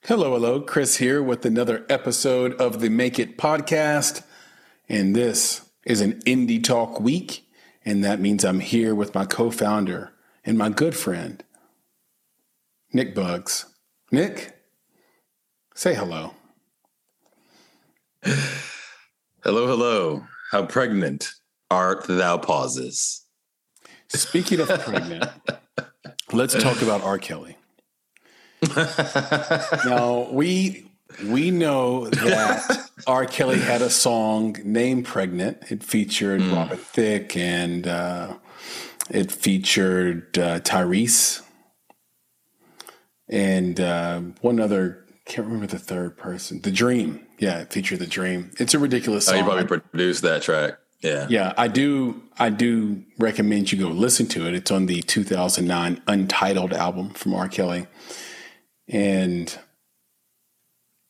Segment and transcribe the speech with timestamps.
[0.08, 0.62] Hello, hello.
[0.62, 4.22] Chris here with another episode of the Make It podcast.
[4.88, 7.50] And this is an Indie Talk week.
[7.84, 10.12] And that means I'm here with my co founder
[10.46, 11.44] and my good friend,
[12.94, 13.66] Nick Bugs.
[14.12, 14.56] Nick,
[15.74, 16.36] say hello.
[19.44, 20.28] Hello, hello.
[20.52, 21.32] How pregnant
[21.72, 23.26] art thou pauses?
[24.10, 25.26] Speaking of pregnant,
[26.32, 27.18] let's talk about R.
[27.18, 27.55] Kelly.
[29.86, 30.86] now we
[31.24, 33.26] we know that R.
[33.26, 36.54] Kelly had a song named "Pregnant." It featured mm.
[36.54, 38.36] Robin Thicke and uh,
[39.10, 41.42] it featured uh, Tyrese
[43.30, 45.06] and uh, one other.
[45.26, 46.62] Can't remember the third person.
[46.62, 47.26] The Dream.
[47.40, 48.52] Yeah, it featured the Dream.
[48.60, 49.36] It's a ridiculous song.
[49.36, 50.78] Oh, you probably produced that track.
[51.02, 51.28] Yeah.
[51.30, 54.56] Yeah, I do I do recommend you go listen to it.
[54.56, 57.48] It's on the 2009 Untitled album from R.
[57.48, 57.88] Kelly
[58.88, 59.58] and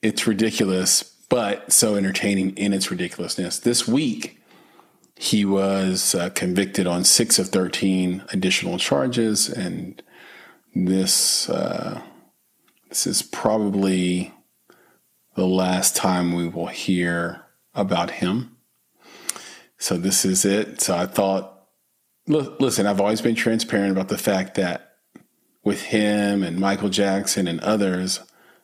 [0.02, 3.60] it's ridiculous, but so entertaining in its ridiculousness.
[3.60, 4.40] This week,
[5.16, 10.02] he was uh, convicted on six of 13 additional charges, and
[10.74, 12.02] this uh,
[12.90, 14.34] this is probably
[15.36, 18.56] the last time we will hear about him.
[19.78, 20.82] So this is it.
[20.82, 21.68] So I thought,
[22.28, 24.95] listen, I've always been transparent about the fact that
[25.66, 28.22] with him and Michael Jackson and others,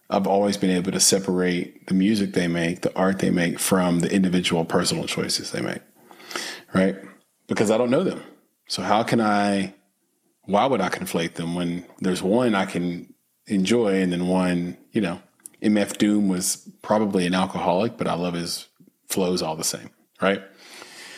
[0.10, 4.00] I've always been able to separate the music they make, the art they make from
[4.00, 5.82] the individual personal choices they make.
[6.74, 6.96] Right?
[7.48, 8.24] Because I don't know them.
[8.70, 9.74] So how can I
[10.46, 13.14] why would I conflate them when there's one I can
[13.48, 15.22] enjoy and then one, you know,
[15.62, 18.68] MF Doom was probably an alcoholic, but I love his
[19.08, 19.92] flows all the same,
[20.22, 20.42] right?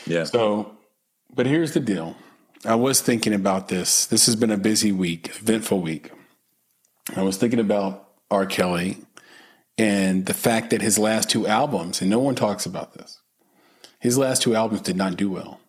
[0.05, 0.25] Yeah.
[0.25, 0.77] So,
[1.33, 2.15] but here's the deal.
[2.65, 4.05] I was thinking about this.
[4.05, 6.11] This has been a busy week, eventful week.
[7.13, 8.45] I was thinking about R.
[8.45, 8.99] Kelly
[9.77, 13.19] and the fact that his last two albums, and no one talks about this,
[13.99, 15.59] his last two albums did not do well.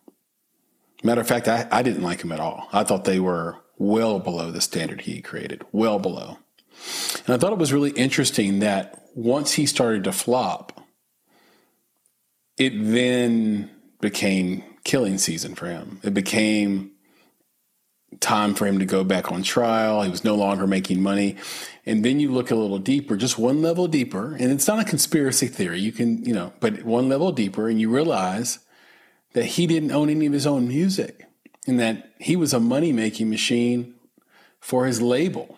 [1.03, 2.69] Matter of fact, I, I didn't like them at all.
[2.71, 6.37] I thought they were well below the standard he created, well below.
[7.25, 10.81] And I thought it was really interesting that once he started to flop,
[12.57, 15.99] it then became killing season for him.
[16.03, 16.91] It became
[18.21, 20.03] time for him to go back on trial.
[20.03, 21.35] He was no longer making money.
[21.85, 24.85] And then you look a little deeper, just one level deeper, and it's not a
[24.85, 25.79] conspiracy theory.
[25.79, 28.59] You can, you know, but one level deeper, and you realize
[29.33, 31.25] that he didn't own any of his own music
[31.67, 33.95] and that he was a money making machine
[34.61, 35.57] for his label,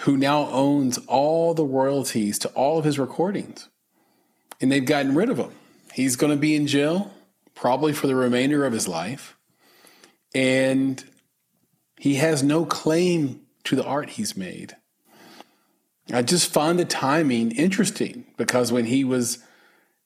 [0.00, 3.68] who now owns all the royalties to all of his recordings.
[4.60, 5.52] And they've gotten rid of him.
[5.92, 7.13] He's going to be in jail
[7.54, 9.36] probably for the remainder of his life.
[10.34, 11.02] And
[11.98, 14.76] he has no claim to the art he's made.
[16.12, 19.38] I just find the timing interesting because when he was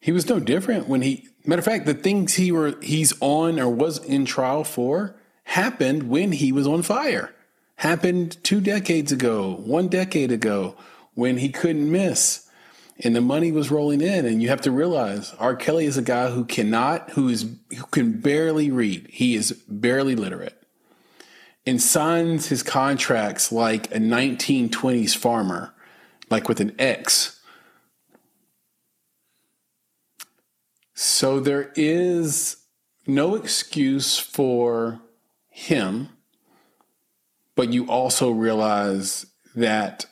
[0.00, 3.58] he was no different when he matter of fact the things he were he's on
[3.58, 7.34] or was in trial for happened when he was on fire
[7.76, 10.76] happened two decades ago one decade ago
[11.14, 12.47] when he couldn't miss
[13.00, 15.54] and the money was rolling in and you have to realize r.
[15.54, 17.46] Kelly is a guy who cannot who is
[17.76, 19.06] who can barely read.
[19.10, 20.62] He is barely literate
[21.66, 25.74] and signs his contracts like a 1920s farmer
[26.30, 27.40] like with an x.
[30.94, 32.56] So there is
[33.06, 35.00] no excuse for
[35.48, 36.10] him
[37.58, 40.06] but you also realize that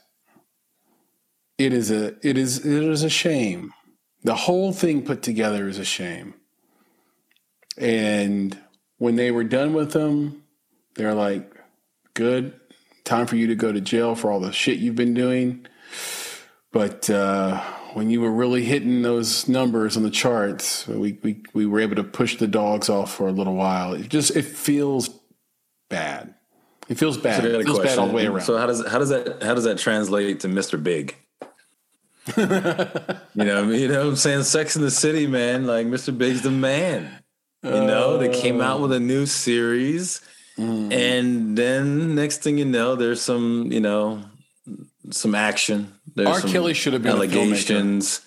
[1.58, 3.72] it is a it is it is a shame.
[4.22, 6.34] The whole thing put together is a shame.
[7.78, 8.58] And
[8.98, 10.44] when they were done with them,
[10.94, 11.52] they're like,
[12.14, 12.58] "Good,
[13.04, 15.66] time for you to go to jail for all the shit you've been doing."
[16.72, 17.60] But uh,
[17.94, 21.96] when you were really hitting those numbers on the charts, we, we we were able
[21.96, 23.94] to push the dogs off for a little while.
[23.94, 25.08] It just it feels
[25.88, 26.34] bad.
[26.88, 27.42] It feels bad.
[27.42, 28.42] So I got a it feels bad all the way around.
[28.42, 30.82] So how does how does that how does that translate to Mr.
[30.82, 31.16] Big?
[32.36, 34.42] you know, you know what I'm saying?
[34.44, 35.66] Sex in the City, man.
[35.66, 36.16] Like Mr.
[36.16, 37.22] Big's the man.
[37.62, 40.20] You know, they came out with a new series.
[40.56, 40.92] Mm.
[40.92, 44.22] And then next thing you know, there's some, you know,
[45.10, 45.92] some action.
[46.14, 46.40] There's R.
[46.40, 48.20] some Kelly should have been allegations.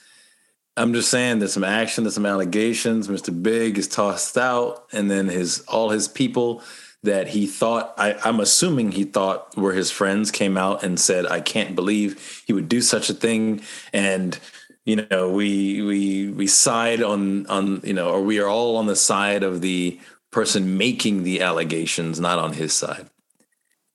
[0.77, 3.07] I'm just saying there's some action, there's some allegations.
[3.07, 3.43] Mr.
[3.43, 6.63] Big is tossed out, and then his all his people
[7.03, 11.25] that he thought I, I'm assuming he thought were his friends came out and said,
[11.25, 13.61] I can't believe he would do such a thing.
[13.93, 14.37] And
[14.85, 18.87] you know, we we we side on on you know, or we are all on
[18.87, 19.99] the side of the
[20.31, 23.09] person making the allegations, not on his side.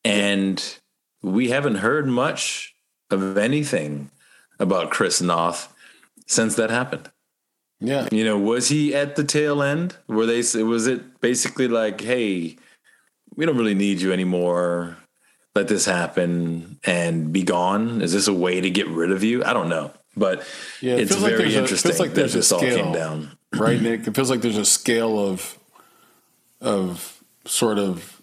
[0.03, 0.63] And
[1.21, 2.75] we haven't heard much
[3.09, 4.11] of anything
[4.59, 5.73] about Chris Noth
[6.27, 7.11] since that happened.
[7.79, 8.07] Yeah.
[8.11, 9.97] You know, was he at the tail end?
[10.07, 12.57] Were they was it basically like, hey,
[13.35, 14.97] we don't really need you anymore.
[15.55, 18.01] Let this happen and be gone.
[18.01, 19.43] Is this a way to get rid of you?
[19.43, 20.45] I don't know, but
[20.81, 22.59] Yeah, it it's like very a- it interesting feels like that there's a this all
[22.59, 22.93] came scale.
[22.93, 23.37] down.
[23.53, 24.05] right, Nick?
[24.07, 25.57] It feels like there's a scale of
[26.61, 28.21] of sort of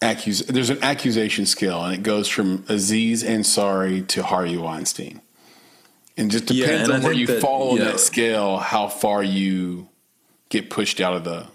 [0.00, 0.46] accus.
[0.46, 5.20] There's an accusation scale, and it goes from Aziz Ansari to Harvey Weinstein,
[6.16, 8.58] and just Yeah, depends and I on where you that, fall on you that scale,
[8.58, 9.88] how far you
[10.48, 11.46] get pushed out of the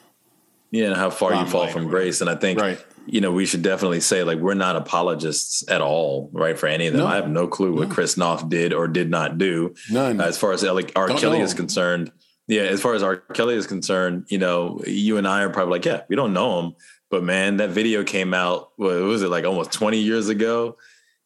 [0.71, 2.21] Yeah, and how far you fall from grace.
[2.21, 2.79] And I think, Right.
[3.06, 6.57] you know, we should definitely say like we're not apologists at all, right?
[6.57, 7.01] For any of them.
[7.03, 7.07] No.
[7.07, 9.73] I have no clue what Chris Noth did or did not do.
[9.91, 10.21] none.
[10.21, 10.81] As far as R.
[10.81, 11.44] Don't Kelly know.
[11.44, 12.12] is concerned,
[12.47, 13.18] yeah, as far as R.
[13.18, 16.59] Kelly is concerned, you know, you and I are probably like, yeah, we don't know
[16.62, 16.75] him.
[17.09, 20.77] But man, that video came out, what was it, like almost 20 years ago?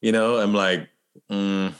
[0.01, 0.89] You know, I'm like,
[1.31, 1.71] mm,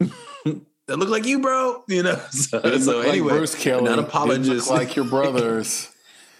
[0.00, 1.84] that look like you, bro.
[1.88, 4.70] You know, so, so like anyway, Bruce Kelly, not apologist.
[4.70, 5.88] look like your brothers,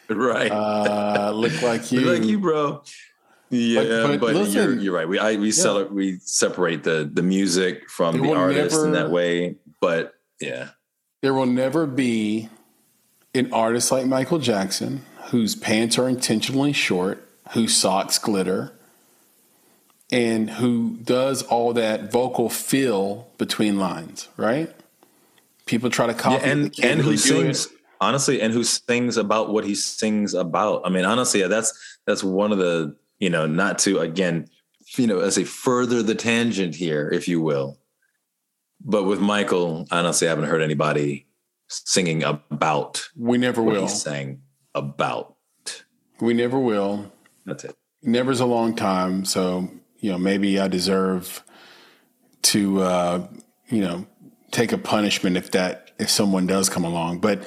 [0.08, 0.50] right.
[0.50, 2.00] uh, look like you.
[2.04, 2.82] Look like you, bro.
[3.50, 5.08] Yeah, but but, listen- you're, you're right.
[5.08, 9.10] We I, we sell we separate the the music from There the artist in that
[9.10, 9.56] way.
[9.80, 10.70] But yeah,
[11.22, 12.48] There will never be
[13.34, 18.72] an artist like Michael Jackson whose pants are intentionally short, whose socks glitter,
[20.12, 24.72] and who does all that vocal fill between lines, right?
[25.67, 27.67] People try to copy they and and who sings.
[27.67, 27.72] it.
[28.01, 30.82] Honestly, and who sings about what he sings about.
[30.84, 34.48] I mean, honestly, yeah, that's that's one of the you know not to again
[34.96, 37.79] you know as a further the tangent here, if you will.
[38.84, 41.27] But with Michael, honestly, I haven't heard anybody
[41.69, 43.82] singing about We never what will.
[43.82, 44.43] he sang
[44.74, 45.36] about.
[46.20, 47.13] We never will.
[47.46, 47.74] That's it.
[48.03, 51.43] Never's a long time, so you know maybe I deserve
[52.43, 53.29] to uh,
[53.69, 54.06] you know
[54.51, 57.20] take a punishment if that if someone does come along.
[57.20, 57.43] But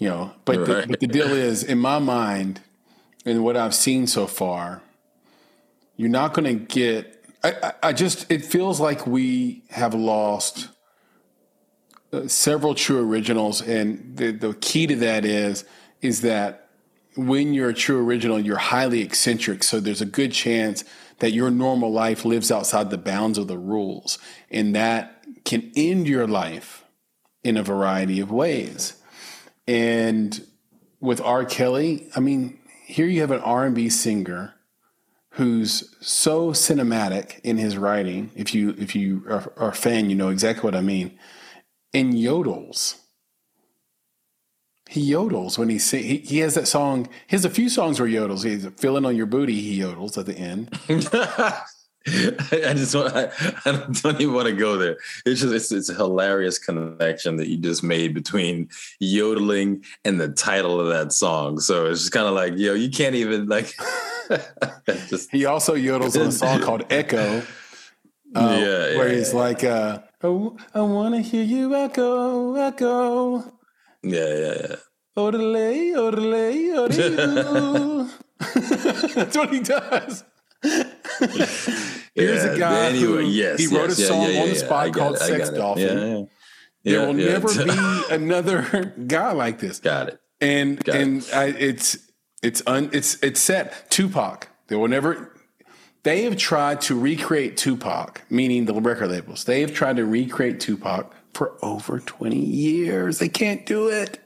[0.00, 2.60] you know, but, the, but the deal is, in my mind,
[3.24, 4.82] and what I've seen so far,
[5.96, 7.24] you're not going to get.
[7.44, 10.68] I, I, I just it feels like we have lost
[12.12, 15.64] uh, several true originals, and the the key to that is
[16.00, 16.70] is that
[17.16, 19.62] when you're a true original, you're highly eccentric.
[19.62, 20.84] So there's a good chance
[21.18, 24.18] that your normal life lives outside the bounds of the rules.
[24.50, 26.84] And that can end your life
[27.44, 28.99] in a variety of ways.
[29.70, 30.44] And
[31.00, 31.44] with R.
[31.44, 34.54] Kelly, I mean, here you have an R&B singer
[35.34, 38.32] who's so cinematic in his writing.
[38.34, 41.16] If you if you are, are a fan, you know exactly what I mean.
[41.94, 42.96] And yodels.
[44.88, 46.02] He yodels when he sing.
[46.02, 47.08] He, he has that song.
[47.28, 48.42] He has a few songs where he yodels.
[48.42, 49.60] He's feeling on your booty.
[49.60, 50.76] He yodels at the end.
[52.06, 53.14] I just want.
[53.14, 53.30] I,
[53.66, 54.96] I, don't even want to go there.
[55.26, 60.28] It's just it's, it's a hilarious connection that you just made between yodeling and the
[60.28, 61.60] title of that song.
[61.60, 63.74] So it's just kind of like, yo, you can't even like.
[65.08, 67.42] just, he also yodels on a song called Echo.
[68.34, 69.38] Uh, yeah, where he's yeah.
[69.38, 73.40] like, uh, "Oh, I want to hear you echo, echo."
[74.02, 74.76] Yeah, yeah, yeah.
[75.16, 78.08] Orale, orale, orale.
[79.14, 80.24] That's what he does.
[82.14, 84.54] Here's yeah, a guy anyway, who yes, he wrote yes, a song yeah, on the
[84.56, 86.28] spot called it, "Sex Dolphin."
[86.82, 89.80] there will never be another guy like this.
[89.80, 90.20] Got it.
[90.40, 91.34] And Got and it.
[91.34, 91.98] I, it's
[92.42, 93.90] it's un, it's it's set.
[93.90, 94.48] Tupac.
[94.68, 95.36] There will never.
[96.02, 99.44] They have tried to recreate Tupac, meaning the record labels.
[99.44, 103.18] They have tried to recreate Tupac for over 20 years.
[103.18, 104.18] They can't do it.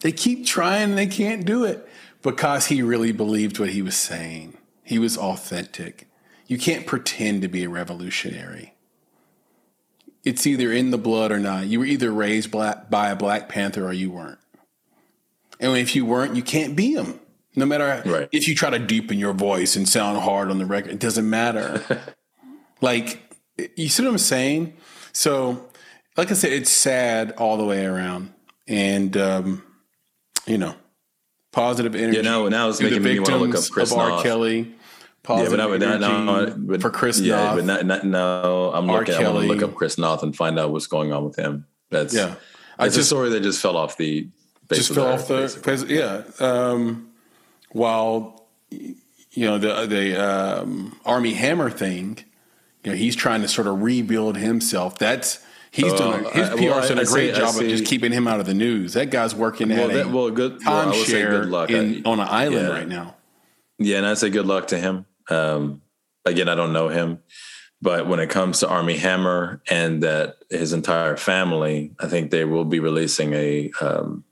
[0.00, 1.86] They keep trying, and they can't do it
[2.22, 4.56] because he really believed what he was saying.
[4.86, 6.08] He was authentic.
[6.46, 8.74] You can't pretend to be a revolutionary.
[10.24, 11.66] It's either in the blood or not.
[11.66, 14.38] You were either raised black, by a Black Panther or you weren't.
[15.58, 17.18] And if you weren't, you can't be him.
[17.56, 18.28] No matter right.
[18.30, 21.28] if you try to deepen your voice and sound hard on the record, it doesn't
[21.28, 21.82] matter.
[22.80, 23.20] like,
[23.74, 24.76] you see what I'm saying?
[25.12, 25.66] So,
[26.16, 28.32] like I said, it's sad all the way around.
[28.68, 29.64] And, um,
[30.46, 30.76] you know,
[31.50, 32.18] positive energy.
[32.18, 34.10] Yeah, now, now it's making me want to look up Chris of R.
[34.10, 34.22] Noth.
[34.22, 34.75] Kelly.
[35.26, 37.56] Positive yeah, but, not, no, but, for Chris yeah, Noth.
[37.56, 39.16] but not, not, no, I'm looking.
[39.16, 41.66] I want to look up Chris Noth and find out what's going on with him.
[41.90, 42.36] That's yeah.
[42.78, 44.28] I just, a story that just fell off the
[44.72, 46.46] just fell off the yeah.
[46.46, 47.10] Um,
[47.72, 48.96] while you
[49.36, 52.18] know the the um, Armie Hammer thing,
[52.84, 54.96] you know he's trying to sort of rebuild himself.
[54.96, 58.10] That's He's uh, done his PR's well, done a great say, job of just keeping
[58.10, 58.94] him out of the news.
[58.94, 62.68] That guy's working well, at that, a well, good, timeshare well, in, on an island
[62.68, 62.72] yeah.
[62.72, 63.16] right now.
[63.78, 65.04] Yeah, and I say good luck to him.
[65.28, 65.82] Um,
[66.24, 67.20] again, I don't know him,
[67.80, 72.44] but when it comes to Armie Hammer and that his entire family, I think they
[72.44, 73.70] will be releasing a.
[73.80, 74.24] Um,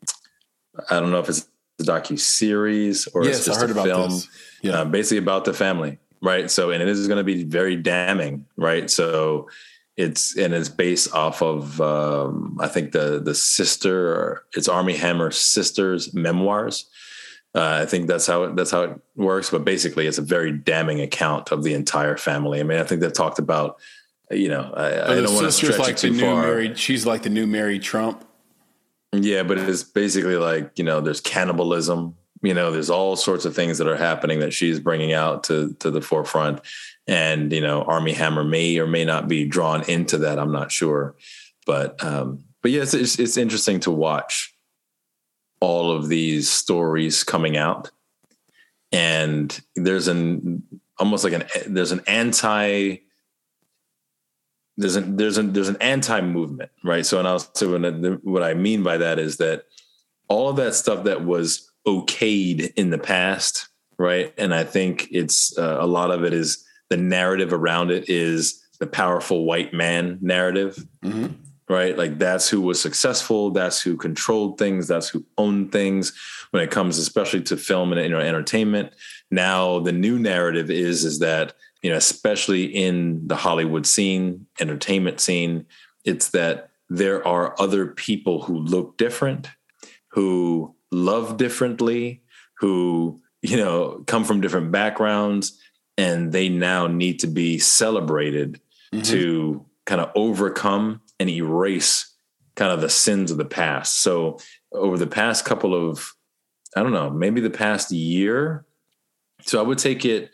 [0.91, 1.49] I don't know if it's
[1.81, 4.21] a docu series or yes, it's just a film.
[4.63, 6.51] Yeah, uh, basically about the family, right?
[6.51, 8.91] So, and it is going to be very damning, right?
[8.91, 9.49] So
[9.97, 15.39] it's and it's based off of um, I think the the sister it's Armie Hammer's
[15.39, 16.87] sister's memoirs.
[17.54, 19.50] Uh, I think that's how it, that's how it works.
[19.50, 22.61] But basically, it's a very damning account of the entire family.
[22.61, 23.78] I mean, I think they've talked about,
[24.30, 26.42] you know, I, I don't want to stretch like it too the new far.
[26.42, 28.26] Married, she's like the new Mary Trump.
[29.12, 32.16] Yeah, but it's basically like you know, there's cannibalism.
[32.42, 35.75] You know, there's all sorts of things that are happening that she's bringing out to
[35.78, 36.61] to the forefront,
[37.06, 40.40] and you know Armie Hammer may or may not be drawn into that.
[40.40, 41.14] I'm not sure,
[41.66, 44.53] but um, but yes, it's, it's interesting to watch
[45.64, 47.90] all of these stories coming out,
[48.92, 50.62] and there's an
[50.99, 52.99] almost like an there's an anti
[54.76, 57.06] there's an there's an there's an anti movement, right?
[57.06, 57.83] So, and I'll say what,
[58.25, 59.64] what I mean by that is that
[60.28, 63.68] all of that stuff that was okayed in the past,
[63.99, 64.35] right?
[64.37, 68.62] And I think it's uh, a lot of it is the narrative around it is
[68.80, 71.33] the powerful white man narrative, mm-hmm.
[71.75, 71.97] Right?
[71.99, 76.12] Like that's who was successful, that's who controlled things, that's who owned things
[76.50, 78.93] when it comes, especially to film and you know, entertainment.
[79.31, 85.21] Now the new narrative is is that you know, especially in the Hollywood scene, entertainment
[85.21, 85.66] scene,
[86.04, 89.50] it's that there are other people who look different,
[90.09, 92.23] who love differently,
[92.59, 95.61] who you know come from different backgrounds
[95.97, 98.61] and they now need to be celebrated
[98.93, 99.02] mm-hmm.
[99.02, 102.14] to kind of overcome and erase
[102.54, 104.02] kind of the sins of the past.
[104.02, 104.38] So
[104.73, 106.14] over the past couple of,
[106.76, 108.66] I don't know, maybe the past year.
[109.43, 110.31] So I would take it.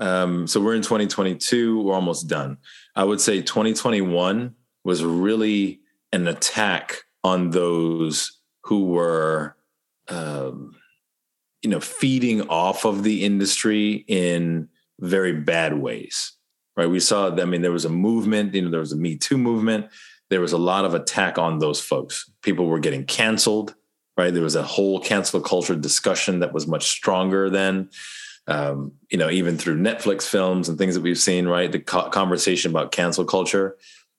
[0.00, 1.80] Um, so we're in 2022.
[1.80, 2.58] We're almost done.
[2.96, 5.80] I would say 2021 was really
[6.12, 9.56] an attack on those who were,
[10.08, 10.74] um,
[11.62, 16.32] you know, feeding off of the industry in very bad ways,
[16.76, 16.90] right?
[16.90, 19.38] We saw, I mean, there was a movement, you know, there was a Me Too
[19.38, 19.86] movement.
[20.30, 22.30] There was a lot of attack on those folks.
[22.42, 23.74] People were getting canceled,
[24.16, 24.32] right?
[24.32, 27.90] There was a whole cancel culture discussion that was much stronger than,
[28.46, 31.70] um, you know, even through Netflix films and things that we've seen, right?
[31.70, 33.76] The co- conversation about cancel culture.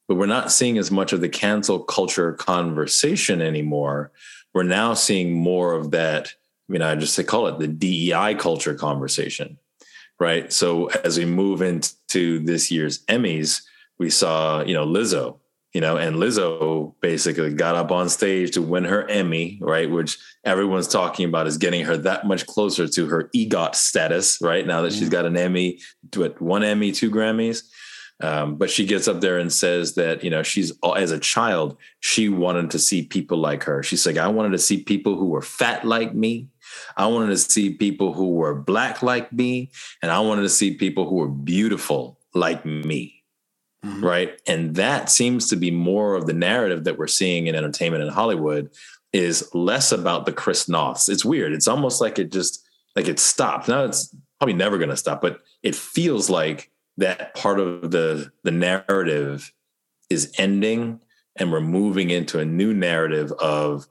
[0.08, 4.12] But we're not seeing as much of the cancel culture conversation anymore.
[4.54, 6.34] We're now seeing more of that,
[6.70, 9.58] I mean, I just call it the DEI culture conversation,
[10.20, 10.54] right?
[10.54, 13.64] So as we move into this year's Emmys,
[13.98, 15.40] we saw, you know, Lizzo,
[15.76, 19.92] you know, and Lizzo basically got up on stage to win her Emmy, right?
[19.92, 24.66] Which everyone's talking about is getting her that much closer to her EGOT status, right?
[24.66, 25.00] Now that mm-hmm.
[25.00, 25.82] she's got an Emmy,
[26.16, 27.64] what, one Emmy, two Grammys.
[28.22, 31.78] Um, but she gets up there and says that, you know, she's as a child,
[32.00, 33.84] she wanted to see people like her.
[33.84, 36.48] She's like, I wanted to see people who were fat like me.
[36.96, 39.72] I wanted to see people who were black like me.
[40.02, 43.25] And I wanted to see people who were beautiful like me.
[43.86, 44.04] Mm-hmm.
[44.04, 44.42] Right.
[44.48, 48.10] And that seems to be more of the narrative that we're seeing in entertainment in
[48.10, 48.70] Hollywood
[49.14, 51.08] is less about the Chris Noths.
[51.08, 51.54] It's weird.
[51.54, 52.66] It's almost like it just
[52.96, 53.68] like it stopped.
[53.68, 58.32] Now it's probably never going to stop, but it feels like that part of the
[58.44, 59.54] the narrative
[60.10, 61.00] is ending
[61.36, 63.88] and we're moving into a new narrative of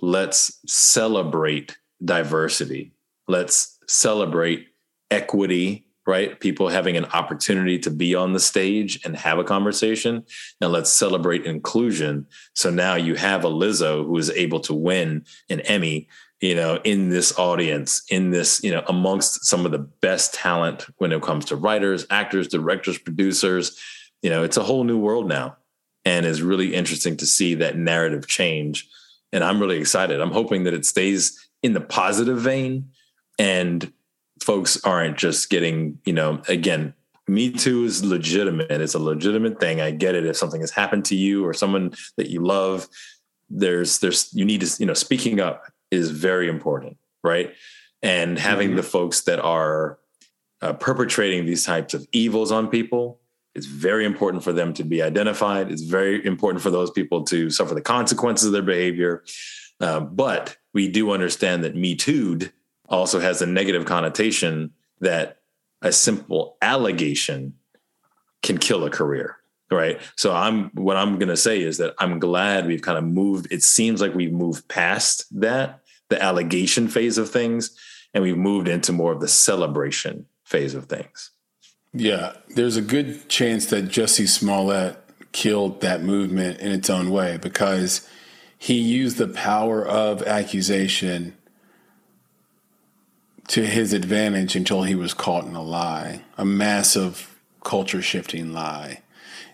[0.00, 2.92] let's celebrate diversity
[3.28, 4.68] let's celebrate
[5.10, 10.24] equity right people having an opportunity to be on the stage and have a conversation
[10.60, 15.24] and let's celebrate inclusion so now you have a lizzo who is able to win
[15.48, 16.08] an emmy
[16.44, 20.84] you know, in this audience, in this, you know, amongst some of the best talent
[20.98, 23.80] when it comes to writers, actors, directors, producers.
[24.20, 25.56] You know, it's a whole new world now.
[26.04, 28.86] And it's really interesting to see that narrative change.
[29.32, 30.20] And I'm really excited.
[30.20, 32.90] I'm hoping that it stays in the positive vein
[33.38, 33.90] and
[34.44, 36.94] folks aren't just getting, you know, again,
[37.26, 38.70] me Too is legitimate.
[38.70, 39.80] It's a legitimate thing.
[39.80, 40.26] I get it.
[40.26, 42.86] If something has happened to you or someone that you love,
[43.48, 47.54] there's there's you need to you know speaking up is very important, right?
[48.02, 48.76] And having mm-hmm.
[48.76, 49.98] the folks that are
[50.60, 53.20] uh, perpetrating these types of evils on people
[53.54, 55.70] it's very important for them to be identified.
[55.70, 59.22] It's very important for those people to suffer the consequences of their behavior.
[59.80, 62.40] Uh, but we do understand that Me Too
[62.94, 65.38] also has a negative connotation that
[65.82, 67.54] a simple allegation
[68.42, 69.36] can kill a career
[69.70, 73.04] right so i'm what i'm going to say is that i'm glad we've kind of
[73.04, 77.76] moved it seems like we've moved past that the allegation phase of things
[78.14, 81.30] and we've moved into more of the celebration phase of things.
[81.92, 84.96] Yeah, there's a good chance that Jussie Smollett
[85.32, 88.08] killed that movement in its own way because
[88.56, 91.36] he used the power of accusation
[93.48, 99.02] to his advantage until he was caught in a lie, a massive culture shifting lie.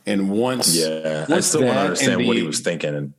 [0.06, 3.14] And once, yeah, once I still don't understand the, what he was thinking.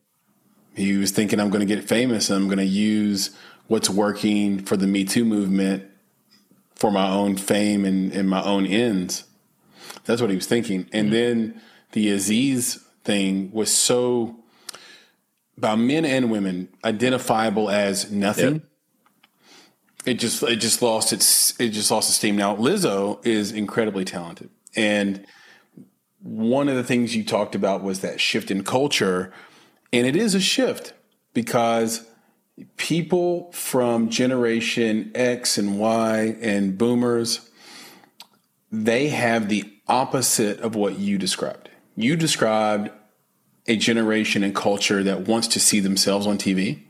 [0.76, 3.32] He was thinking, I'm going to get famous and I'm going to use
[3.68, 5.86] what's working for the Me Too movement
[6.76, 9.26] for my own fame and, and my own ends.
[10.06, 10.90] That's what he was thinking.
[10.92, 11.14] And mm-hmm.
[11.14, 14.38] then the Aziz thing was so,
[15.58, 18.54] by men and women, identifiable as nothing.
[18.54, 18.64] Yep.
[20.06, 22.36] It just it just lost its it just lost its steam.
[22.36, 25.26] Now Lizzo is incredibly talented, and
[26.22, 29.32] one of the things you talked about was that shift in culture
[29.94, 30.94] and it is a shift
[31.34, 32.06] because
[32.78, 37.50] people from generation X and Y and boomers,
[38.72, 41.70] they have the opposite of what you described.
[41.96, 42.92] You described
[43.68, 46.84] a generation and culture that wants to see themselves on TV.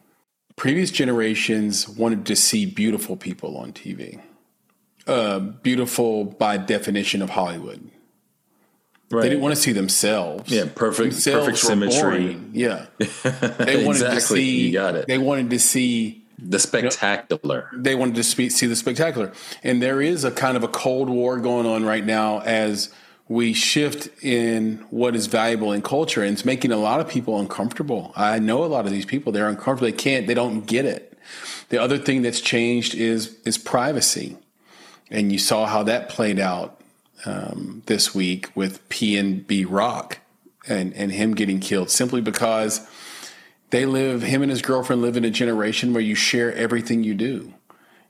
[0.61, 4.21] Previous generations wanted to see beautiful people on TV.
[5.07, 7.89] Uh, beautiful by definition of Hollywood.
[9.09, 9.23] Right.
[9.23, 10.51] They didn't want to see themselves.
[10.51, 12.39] Yeah, perfect, themselves perfect symmetry.
[12.53, 14.15] Yeah, they wanted exactly.
[14.17, 14.67] to see.
[14.67, 15.07] You got it.
[15.07, 17.67] They wanted to see the spectacular.
[17.71, 19.31] You know, they wanted to see the spectacular,
[19.63, 22.93] and there is a kind of a cold war going on right now as
[23.31, 27.39] we shift in what is valuable in culture, and it's making a lot of people
[27.39, 28.11] uncomfortable.
[28.13, 29.85] I know a lot of these people; they're uncomfortable.
[29.85, 30.27] They can't.
[30.27, 31.17] They don't get it.
[31.69, 34.37] The other thing that's changed is is privacy,
[35.09, 36.81] and you saw how that played out
[37.25, 40.17] um, this week with PNB Rock
[40.67, 42.85] and, and him getting killed simply because
[43.69, 47.13] they live, him and his girlfriend live in a generation where you share everything you
[47.13, 47.53] do.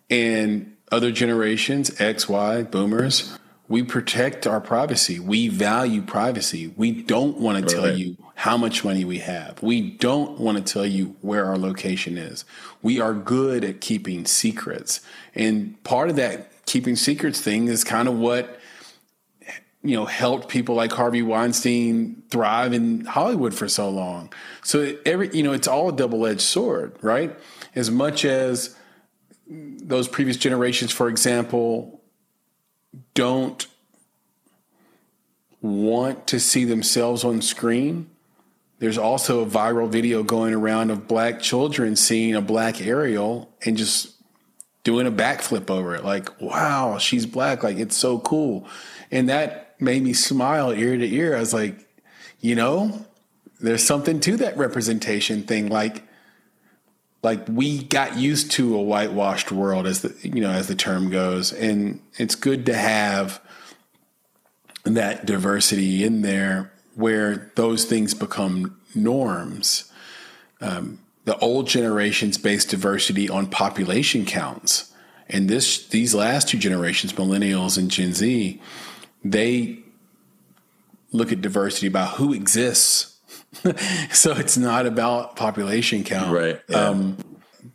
[0.09, 3.37] And other generations, X, Y, boomers,
[3.71, 5.17] we protect our privacy.
[5.17, 6.73] We value privacy.
[6.75, 9.63] We don't want to tell you how much money we have.
[9.63, 12.43] We don't want to tell you where our location is.
[12.81, 14.99] We are good at keeping secrets.
[15.35, 18.59] And part of that keeping secrets thing is kind of what
[19.83, 24.33] you know helped people like Harvey Weinstein thrive in Hollywood for so long.
[24.63, 27.33] So every you know it's all a double edged sword, right?
[27.73, 28.75] As much as
[29.47, 32.00] those previous generations, for example,
[33.13, 33.67] don't
[35.61, 38.09] want to see themselves on screen.
[38.79, 43.77] There's also a viral video going around of black children seeing a black Ariel and
[43.77, 44.15] just
[44.83, 46.03] doing a backflip over it.
[46.03, 47.63] Like, wow, she's black.
[47.63, 48.67] Like, it's so cool.
[49.11, 51.35] And that made me smile ear to ear.
[51.35, 51.87] I was like,
[52.39, 53.05] you know,
[53.59, 55.69] there's something to that representation thing.
[55.69, 56.03] Like,
[57.23, 61.09] like we got used to a whitewashed world as the you know as the term
[61.09, 63.41] goes, and it's good to have
[64.83, 69.91] that diversity in there where those things become norms.
[70.59, 74.91] Um, the old generations based diversity on population counts,
[75.29, 78.59] and this these last two generations, millennials and Gen Z,
[79.23, 79.79] they
[81.11, 83.10] look at diversity about who exists.
[84.11, 86.61] so it's not about population count, right?
[86.69, 86.77] Yeah.
[86.77, 87.17] Um,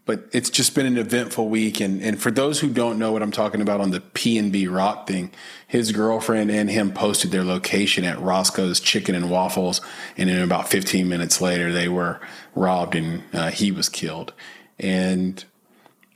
[0.04, 3.22] but it's just been an eventful week, and and for those who don't know what
[3.22, 5.32] I'm talking about on the P and B Rock thing,
[5.66, 9.80] his girlfriend and him posted their location at Roscoe's Chicken and Waffles,
[10.16, 12.20] and then about 15 minutes later, they were
[12.54, 14.32] robbed and uh, he was killed.
[14.78, 15.44] And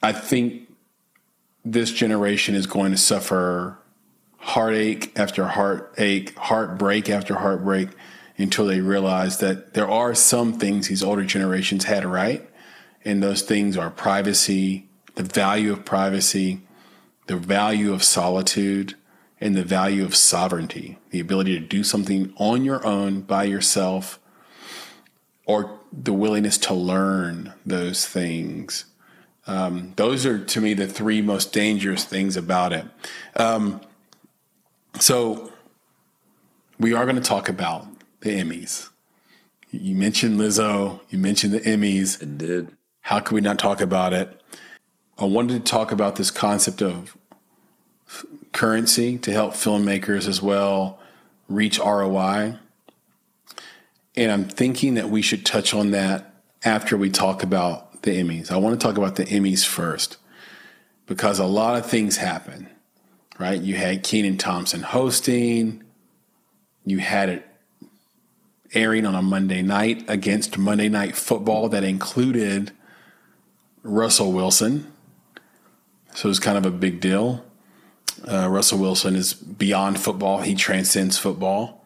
[0.03, 0.69] I think
[1.65, 3.77] this generation is going to suffer
[4.39, 7.89] heartache after heartache, heartbreak after heartbreak
[8.41, 12.49] until they realize that there are some things these older generations had right.
[13.05, 16.61] And those things are privacy, the value of privacy,
[17.27, 18.95] the value of solitude,
[19.41, 24.19] and the value of sovereignty, the ability to do something on your own by yourself,
[25.47, 28.85] or the willingness to learn those things.
[29.47, 32.85] Um, those are to me the three most dangerous things about it.
[33.37, 33.81] Um,
[34.99, 35.53] so,
[36.79, 37.87] we are going to talk about
[38.21, 38.91] the Emmys.
[39.71, 42.21] You mentioned Lizzo, you mentioned the Emmys.
[42.23, 42.77] It did.
[43.03, 44.41] How could we not talk about it?
[45.19, 47.17] I wanted to talk about this concept of
[48.53, 50.99] currency to help filmmakers as well
[51.49, 52.59] reach ROI.
[54.17, 58.51] And I'm thinking that we should touch on that after we talk about the Emmys.
[58.51, 60.17] I want to talk about the Emmys first
[61.07, 62.69] because a lot of things happen,
[63.39, 63.61] right?
[63.61, 65.85] You had Kenan Thompson hosting,
[66.85, 67.47] you had it
[68.73, 72.73] airing on a Monday night against Monday Night Football that included
[73.83, 74.93] Russell Wilson.
[76.15, 77.45] So it was kind of a big deal.
[78.31, 80.43] Uh, Russell Wilson is beyond football.
[80.43, 81.85] He transcends football.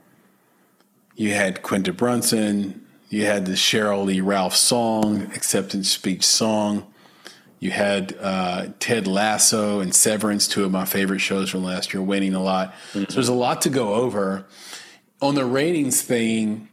[1.15, 2.85] You had Quinta Brunson.
[3.09, 6.87] You had the Sheryl Lee Ralph song, acceptance speech song.
[7.61, 12.03] You had uh, Ted Lasso and Severance, two of my favorite shows from last year,
[12.03, 12.73] winning a lot.
[12.93, 13.05] Mm-hmm.
[13.05, 14.45] So there's a lot to go over.
[15.23, 16.69] On the ratings thing,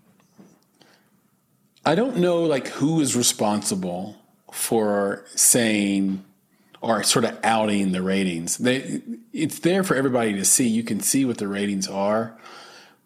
[1.85, 4.15] I don't know like who is responsible
[4.51, 6.23] for saying
[6.81, 8.57] or sort of outing the ratings.
[8.57, 9.01] They,
[9.33, 10.67] it's there for everybody to see.
[10.67, 12.37] You can see what the ratings are,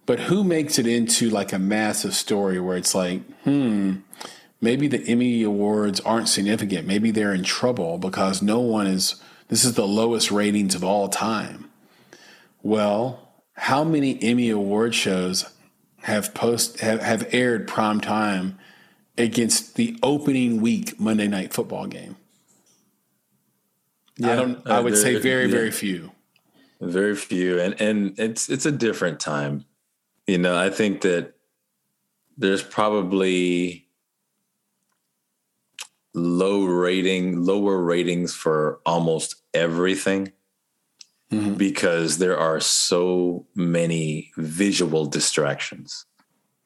[0.05, 3.97] but who makes it into like a massive story where it's like, hmm,
[4.61, 6.87] maybe the Emmy awards aren't significant.
[6.87, 9.21] Maybe they're in trouble because no one is.
[9.47, 11.69] This is the lowest ratings of all time.
[12.63, 15.45] Well, how many Emmy award shows
[16.01, 18.57] have post have, have aired prime time
[19.17, 22.15] against the opening week Monday night football game?
[24.17, 24.67] Yeah, I don't.
[24.67, 25.51] I would uh, say very, yeah.
[25.51, 26.11] very few.
[26.81, 29.65] Very few, and and it's it's a different time.
[30.27, 31.33] You know, I think that
[32.37, 33.87] there's probably
[36.13, 40.31] low rating, lower ratings for almost everything
[41.31, 41.53] mm-hmm.
[41.55, 46.05] because there are so many visual distractions.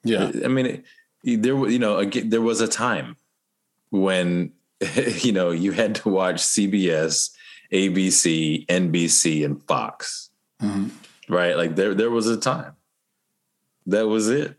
[0.03, 0.83] Yeah, I mean,
[1.23, 3.17] there you know, there was a time
[3.89, 4.53] when
[5.21, 7.31] you know you had to watch CBS
[7.71, 10.29] ABC, NBC, and Fox.
[10.61, 10.89] Mm-hmm.
[11.33, 11.55] Right?
[11.55, 12.73] Like there, there was a time.
[13.85, 14.55] That was it.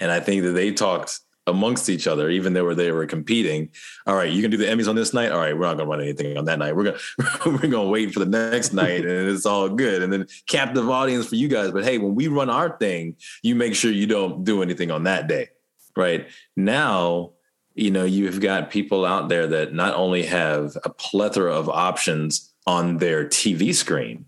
[0.00, 3.70] And I think that they talked amongst each other, even though they were competing.
[4.06, 5.32] All right, you can do the Emmys on this night.
[5.32, 6.76] All right, we're not gonna run anything on that night.
[6.76, 6.98] We're gonna
[7.46, 10.02] we're gonna wait for the next night, and it's all good.
[10.02, 11.70] And then captive audience for you guys.
[11.70, 15.04] But hey, when we run our thing, you make sure you don't do anything on
[15.04, 15.48] that day.
[15.98, 17.32] Right now,
[17.74, 22.54] you know, you've got people out there that not only have a plethora of options
[22.68, 24.26] on their TV screen,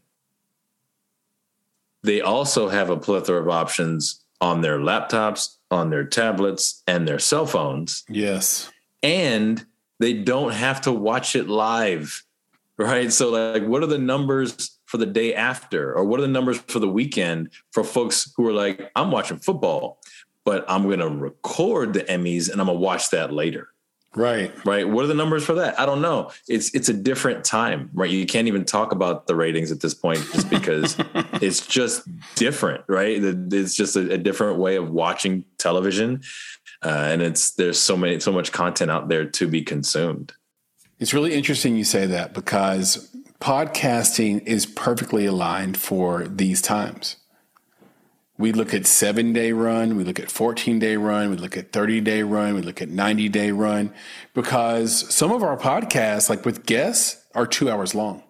[2.03, 7.21] they also have a plethora of options on their laptops, on their tablets, and their
[7.21, 8.03] cell phones.
[8.09, 8.69] Yes.
[9.05, 9.65] And
[10.01, 12.25] they don't have to watch it live.
[12.79, 13.13] Right.
[13.13, 15.95] So, like, what are the numbers for the day after?
[15.95, 19.39] Or what are the numbers for the weekend for folks who are like, I'm watching
[19.39, 20.00] football?
[20.45, 23.69] But I'm going to record the Emmys and I'm going to watch that later.
[24.17, 24.53] Right.
[24.67, 24.89] Right.
[24.89, 25.79] What are the numbers for that?
[25.79, 26.33] I don't know.
[26.49, 28.11] It's it's a different time, right?
[28.11, 30.97] You can't even talk about the ratings at this point just because
[31.35, 33.23] it's just different, right?
[33.23, 36.23] It's just a, a different way of watching television.
[36.85, 40.33] Uh, and it's there's so many so much content out there to be consumed.
[40.99, 47.17] It's really interesting you say that because podcasting is perfectly aligned for these times
[48.41, 51.73] We look at seven day run, we look at 14 day run, we look at
[51.73, 53.93] 30 day run, we look at 90 day run,
[54.33, 58.23] because some of our podcasts, like with guests, are two hours long.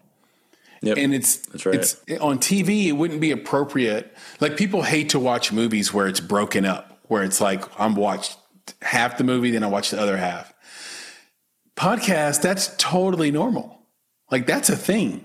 [0.83, 0.99] Yep.
[0.99, 1.77] And it's right.
[1.77, 4.17] it's on TV, it wouldn't be appropriate.
[4.41, 8.37] Like people hate to watch movies where it's broken up, where it's like I'm watched
[8.83, 10.53] half the movie, then I watch the other half.
[11.77, 13.79] Podcast, that's totally normal.
[14.31, 15.25] Like that's a thing.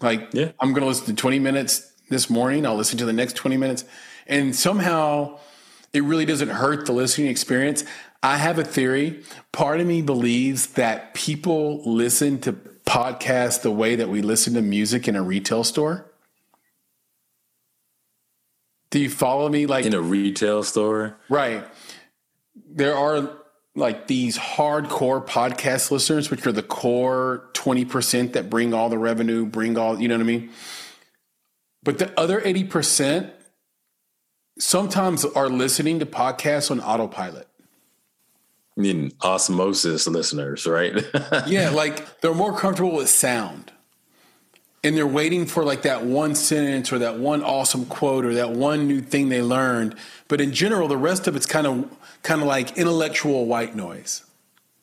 [0.00, 0.52] Like yeah.
[0.60, 2.66] I'm going to listen to 20 minutes this morning.
[2.66, 3.84] I'll listen to the next 20 minutes.
[4.26, 5.38] And somehow
[5.92, 7.84] it really doesn't hurt the listening experience.
[8.22, 9.22] I have a theory.
[9.52, 12.52] Part of me believes that people listen to
[12.84, 16.06] podcasts the way that we listen to music in a retail store.
[18.90, 19.66] Do you follow me?
[19.66, 21.16] Like in a retail store?
[21.28, 21.64] Right.
[22.68, 23.36] There are
[23.76, 29.46] like these hardcore podcast listeners, which are the core 20% that bring all the revenue,
[29.46, 30.50] bring all, you know what I mean?
[31.82, 33.30] But the other 80%
[34.58, 37.48] sometimes are listening to podcasts on autopilot.
[38.76, 41.04] I mean, osmosis listeners, right?
[41.46, 43.72] yeah, like they're more comfortable with sound.
[44.82, 48.52] And they're waiting for like that one sentence or that one awesome quote or that
[48.52, 49.94] one new thing they learned.
[50.28, 54.24] But in general, the rest of it's kind of kind of like intellectual white noise.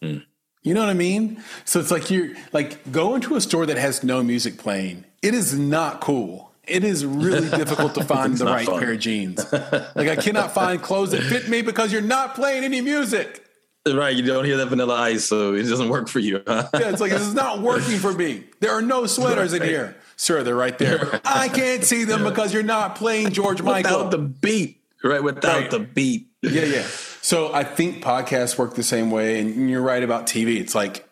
[0.03, 0.23] Mm.
[0.61, 1.41] You know what I mean?
[1.65, 5.05] So it's like you're like go into a store that has no music playing.
[5.23, 6.51] It is not cool.
[6.67, 8.79] It is really difficult to find the right fun.
[8.79, 9.45] pair of jeans.
[9.95, 13.43] Like I cannot find clothes that fit me because you're not playing any music.
[13.87, 16.43] Right, you don't hear that vanilla ice, so it doesn't work for you.
[16.47, 18.43] yeah, it's like this is not working for me.
[18.59, 19.61] There are no sweaters right.
[19.61, 19.95] in here.
[20.17, 21.21] Sir, they're right there.
[21.25, 24.05] I can't see them because you're not playing George Michael.
[24.05, 24.81] Without the beat.
[25.03, 25.71] Right, without right.
[25.71, 26.27] the beat.
[26.41, 26.85] Yeah, yeah.
[27.21, 30.59] So I think podcasts work the same way, and you're right about TV.
[30.59, 31.06] It's like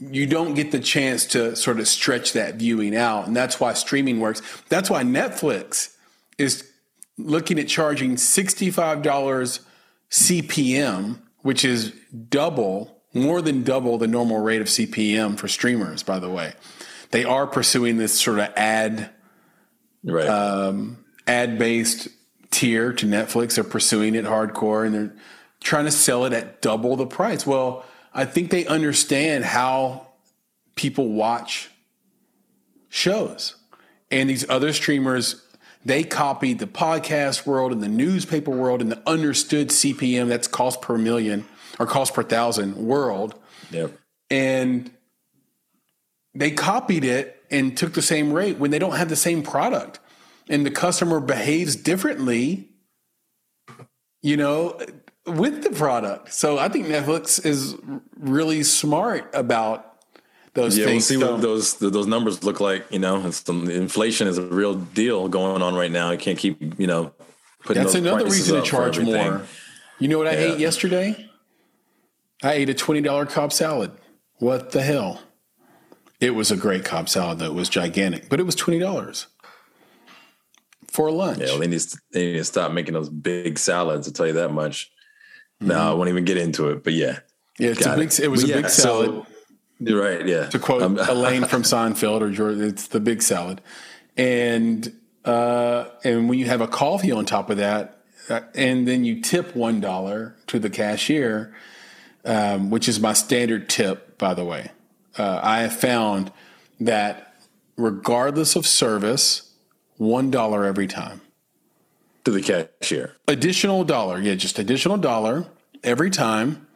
[0.00, 3.72] you don't get the chance to sort of stretch that viewing out, and that's why
[3.74, 4.42] streaming works.
[4.68, 5.94] That's why Netflix
[6.36, 6.68] is
[7.16, 9.60] looking at charging sixty-five dollars
[10.10, 11.92] CPM, which is
[12.28, 16.02] double, more than double the normal rate of CPM for streamers.
[16.02, 16.54] By the way,
[17.10, 19.10] they are pursuing this sort of ad,
[20.04, 20.28] right.
[20.28, 22.08] um, ad-based
[22.50, 23.54] tier to Netflix.
[23.54, 25.16] They're pursuing it hardcore and they're
[25.60, 27.46] trying to sell it at double the price.
[27.46, 27.84] Well,
[28.18, 30.08] I think they understand how
[30.74, 31.70] people watch
[32.88, 33.54] shows.
[34.10, 35.40] And these other streamers,
[35.84, 40.82] they copied the podcast world and the newspaper world and the understood CPM, that's cost
[40.82, 41.46] per million
[41.78, 43.38] or cost per thousand world.
[43.70, 43.96] Yep.
[44.30, 44.90] And
[46.34, 50.00] they copied it and took the same rate when they don't have the same product
[50.48, 52.68] and the customer behaves differently,
[54.22, 54.76] you know,
[55.28, 56.32] with the product.
[56.32, 57.76] So I think Netflix is
[58.18, 59.88] really smart about
[60.54, 61.10] those yeah, things.
[61.10, 62.86] we'll see what those those numbers look like.
[62.90, 66.10] You know, the, inflation is a real deal going on right now.
[66.10, 67.12] You can't keep you know
[67.64, 67.82] putting.
[67.82, 69.42] That's another reason to charge more.
[69.98, 70.52] You know what I yeah.
[70.52, 71.28] ate yesterday?
[72.42, 73.92] I ate a twenty dollar Cobb salad.
[74.36, 75.20] What the hell?
[76.20, 77.46] It was a great Cobb salad though.
[77.46, 79.26] It was gigantic, but it was twenty dollars
[80.88, 81.38] for lunch.
[81.38, 84.08] Yeah, well, they need to, they need to stop making those big salads.
[84.08, 84.90] I'll tell you that much.
[85.60, 85.68] Mm-hmm.
[85.68, 86.84] No, I won't even get into it.
[86.84, 87.20] But yeah,
[87.58, 88.08] yeah, it's a big.
[88.08, 89.06] It, it was but a yeah, big salad.
[89.06, 89.26] So,
[89.80, 90.26] you're right.
[90.26, 90.46] Yeah.
[90.46, 93.60] To quote um, Elaine from Seinfeld or George, it's the big salad,
[94.16, 94.92] and
[95.24, 99.20] uh, and when you have a coffee on top of that, uh, and then you
[99.20, 101.54] tip one dollar to the cashier,
[102.24, 104.70] um, which is my standard tip, by the way.
[105.16, 106.32] Uh, I have found
[106.78, 107.34] that
[107.76, 109.52] regardless of service
[109.96, 111.20] one dollar every time
[112.28, 113.14] to the cashier.
[113.26, 115.46] Additional dollar, yeah, just additional dollar
[115.82, 116.66] every time,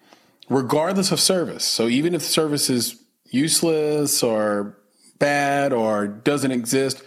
[0.48, 1.64] regardless of service.
[1.64, 4.78] So even if the service is useless or
[5.18, 7.02] bad or doesn't exist,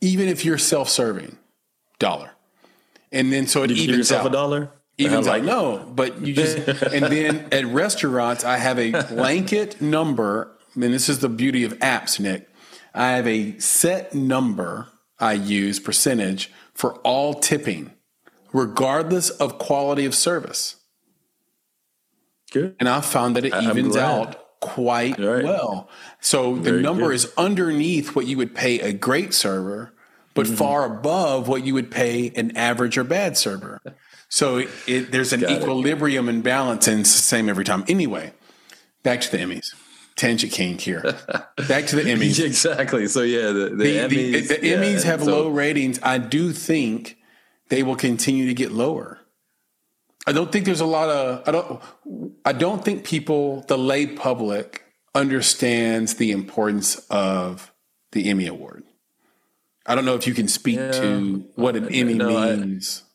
[0.00, 1.38] even if you're self-serving,
[1.98, 2.32] dollar.
[3.12, 4.28] And then so it Did evens yourself out.
[4.28, 4.70] a dollar.
[4.98, 5.42] Evens like.
[5.42, 6.56] No, but you just
[6.92, 10.56] and then at restaurants, I have a blanket number.
[10.74, 12.48] And this is the beauty of apps, Nick.
[12.94, 17.92] I have a set number I use percentage for all tipping,
[18.52, 20.76] regardless of quality of service.
[22.50, 22.76] Good.
[22.78, 25.44] And I found that it evens out quite right.
[25.44, 25.88] well.
[26.20, 27.14] So Very the number good.
[27.14, 29.92] is underneath what you would pay a great server,
[30.34, 30.56] but mm-hmm.
[30.56, 33.80] far above what you would pay an average or bad server.
[34.28, 36.34] So it, it, there's an Got equilibrium it.
[36.34, 37.84] and balance, and it's the same every time.
[37.88, 38.32] Anyway,
[39.02, 39.74] back to the Emmys
[40.16, 41.02] tangent king here.
[41.68, 42.44] Back to the Emmys.
[42.44, 43.06] exactly.
[43.08, 45.98] So yeah, the, the, the Emmys, the, the yeah, Emmys have so, low ratings.
[46.02, 47.18] I do think
[47.68, 49.18] they will continue to get lower.
[50.26, 51.82] I don't think there's a lot of I don't
[52.44, 57.72] I don't think people the lay public understands the importance of
[58.12, 58.84] the Emmy award.
[59.84, 60.92] I don't know if you can speak yeah.
[60.92, 63.02] to what an Emmy no, means.
[63.04, 63.11] I,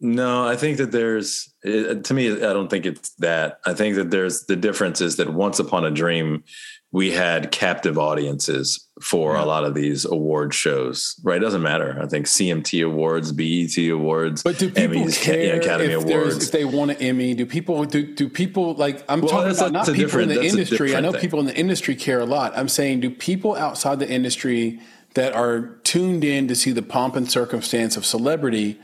[0.00, 3.60] no, I think that there's, to me, I don't think it's that.
[3.64, 6.44] I think that there's the difference is that Once Upon a Dream,
[6.92, 9.44] we had captive audiences for yeah.
[9.44, 11.36] a lot of these award shows, right?
[11.36, 11.98] It doesn't matter.
[12.00, 16.44] I think CMT Awards, BET Awards, but do people Emmys, care Academy if Awards.
[16.44, 19.72] If they want an Emmy, do people do, do people like I'm well, talking about
[19.72, 20.94] not people in the industry.
[20.96, 21.20] I know thing.
[21.20, 22.56] people in the industry care a lot.
[22.56, 24.80] I'm saying do people outside the industry
[25.14, 28.78] that are tuned in to see the pomp and circumstance of celebrity,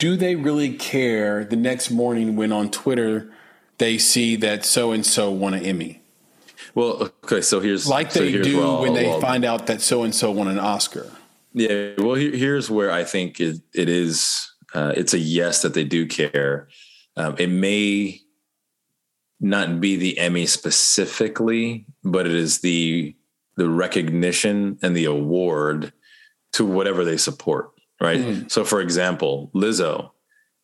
[0.00, 3.30] do they really care the next morning when on Twitter
[3.78, 6.02] they see that so and so won an Emmy?
[6.74, 10.14] Well, okay, so here's like they so do when they find out that so and
[10.14, 11.10] so won an Oscar.
[11.52, 14.52] Yeah, well, here's where I think it, it is.
[14.72, 16.68] Uh, it's a yes that they do care.
[17.16, 18.20] Um, it may
[19.40, 23.14] not be the Emmy specifically, but it is the
[23.56, 25.92] the recognition and the award
[26.52, 27.72] to whatever they support.
[28.00, 28.20] Right.
[28.20, 28.50] Mm.
[28.50, 30.10] So, for example, Lizzo.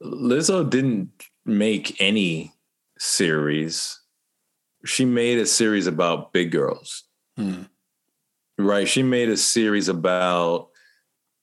[0.02, 1.10] Lizzo didn't
[1.44, 2.52] make any
[2.98, 4.00] series
[4.86, 7.04] she made a series about big girls.
[7.36, 7.62] Hmm.
[8.58, 8.88] Right.
[8.88, 10.68] She made a series about,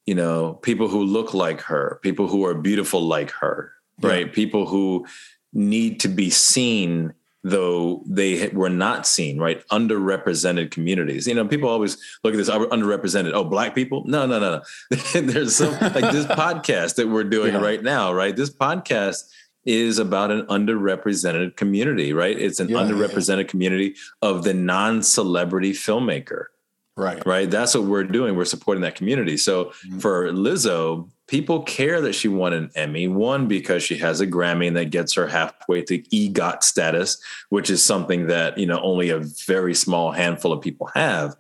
[0.06, 4.10] you know, people who look like her, people who are beautiful like her, yeah.
[4.10, 4.34] right?
[4.34, 5.06] People who
[5.54, 9.68] need to be seen though they were not seen, right?
[9.68, 11.28] Underrepresented communities.
[11.28, 13.34] You know, people always look at this underrepresented.
[13.34, 14.04] Oh, black people?
[14.06, 15.02] No, no, no, no.
[15.22, 17.62] There's some like this podcast that we're doing yeah.
[17.62, 18.36] right now, right?
[18.36, 19.24] This podcast
[19.66, 22.38] is about an underrepresented community, right?
[22.38, 23.44] It's an yeah, underrepresented yeah.
[23.44, 26.46] community of the non-celebrity filmmaker.
[26.96, 27.26] Right.
[27.26, 27.50] Right.
[27.50, 28.36] That's what we're doing.
[28.36, 29.36] We're supporting that community.
[29.38, 30.00] So mm-hmm.
[30.00, 33.08] for Lizzo, people care that she won an Emmy.
[33.08, 37.70] One, because she has a Grammy and that gets her halfway to EGOT status, which
[37.70, 41.36] is something that, you know, only a very small handful of people have.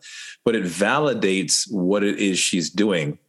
[0.45, 3.19] But it validates what it is she's doing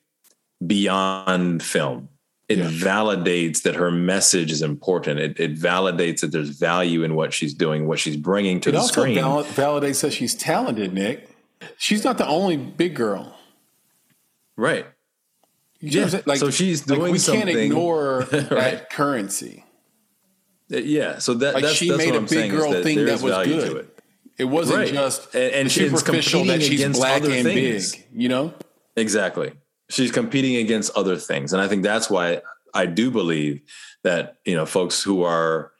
[0.67, 2.09] beyond film
[2.49, 2.69] it yeah.
[2.69, 5.19] validates that her message is important.
[5.19, 8.73] It, it, validates that there's value in what she's doing, what she's bringing to it
[8.73, 9.17] the screen.
[9.17, 11.31] It also validates that she's talented, Nick.
[11.79, 13.35] She's not the only big girl.
[14.57, 14.87] Right.
[15.85, 16.21] Yeah.
[16.27, 17.47] Like, so she's doing like we something.
[17.47, 18.51] can't ignore right.
[18.51, 19.65] that currency.
[20.73, 21.19] Uh, yeah.
[21.19, 23.77] So that, like that's, she that's made a big girl thing that was good.
[23.77, 24.01] It.
[24.39, 24.45] it.
[24.45, 24.93] wasn't right.
[24.93, 27.97] just and, and she's superficial that she's black and things.
[27.97, 28.55] big, you know?
[28.97, 29.53] Exactly
[29.91, 32.41] she's competing against other things and i think that's why
[32.73, 33.61] i do believe
[34.03, 35.73] that you know folks who are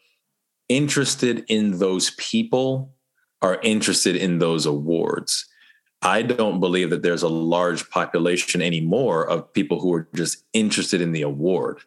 [0.69, 2.95] interested in those people
[3.43, 5.47] are interested in those awards
[6.05, 11.01] i don't believe that there's a large population anymore of people who are just interested
[11.01, 11.81] in the award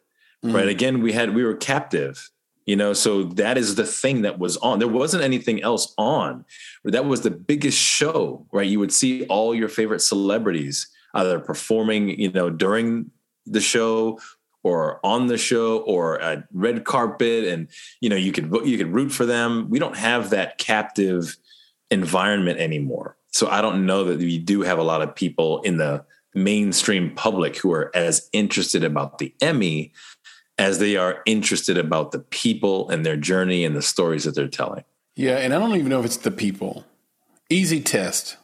[0.44, 0.52] mm.
[0.52, 2.30] right again we had we were captive
[2.68, 4.78] you know so that is the thing that was on.
[4.78, 6.44] There wasn't anything else on.
[6.84, 8.66] That was the biggest show right?
[8.66, 13.10] You would see all your favorite celebrities either performing, you know, during
[13.46, 14.20] the show
[14.62, 17.68] or on the show or a red carpet and
[18.02, 19.70] you know you could you could root for them.
[19.70, 21.38] We don't have that captive
[21.90, 25.76] environment anymore so i don't know that we do have a lot of people in
[25.76, 29.92] the mainstream public who are as interested about the emmy
[30.58, 34.48] as they are interested about the people and their journey and the stories that they're
[34.48, 34.84] telling
[35.16, 36.84] yeah and i don't even know if it's the people
[37.50, 38.36] easy test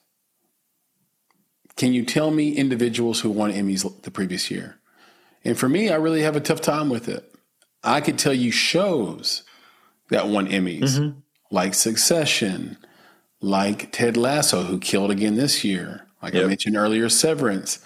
[1.77, 4.79] can you tell me individuals who won Emmys the previous year?
[5.45, 7.35] And for me, I really have a tough time with it.
[7.83, 9.43] I could tell you shows
[10.11, 11.19] that won Emmys, mm-hmm.
[11.51, 12.79] like Succession,
[13.45, 16.45] like Ted Lasso, who killed again this year, like yep.
[16.45, 17.85] I mentioned earlier, Severance.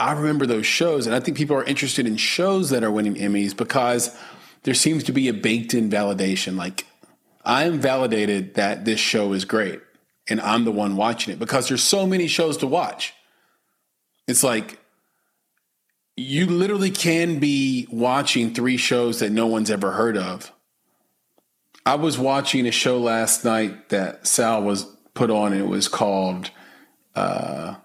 [0.00, 3.14] I remember those shows, and I think people are interested in shows that are winning
[3.14, 4.16] Emmys because
[4.62, 6.56] there seems to be a baked in validation.
[6.56, 6.86] Like,
[7.44, 9.82] I am validated that this show is great,
[10.26, 13.12] and I'm the one watching it because there's so many shows to watch.
[14.26, 14.78] It's like
[16.16, 20.50] you literally can be watching three shows that no one's ever heard of.
[21.84, 25.88] I was watching a show last night that Sal was put on, and it was
[25.88, 26.50] called,
[27.14, 27.76] uh,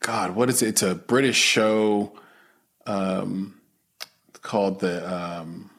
[0.00, 0.68] God, what is it?
[0.68, 2.12] It's a British show
[2.86, 3.60] um,
[4.42, 5.12] called the.
[5.12, 5.70] Um,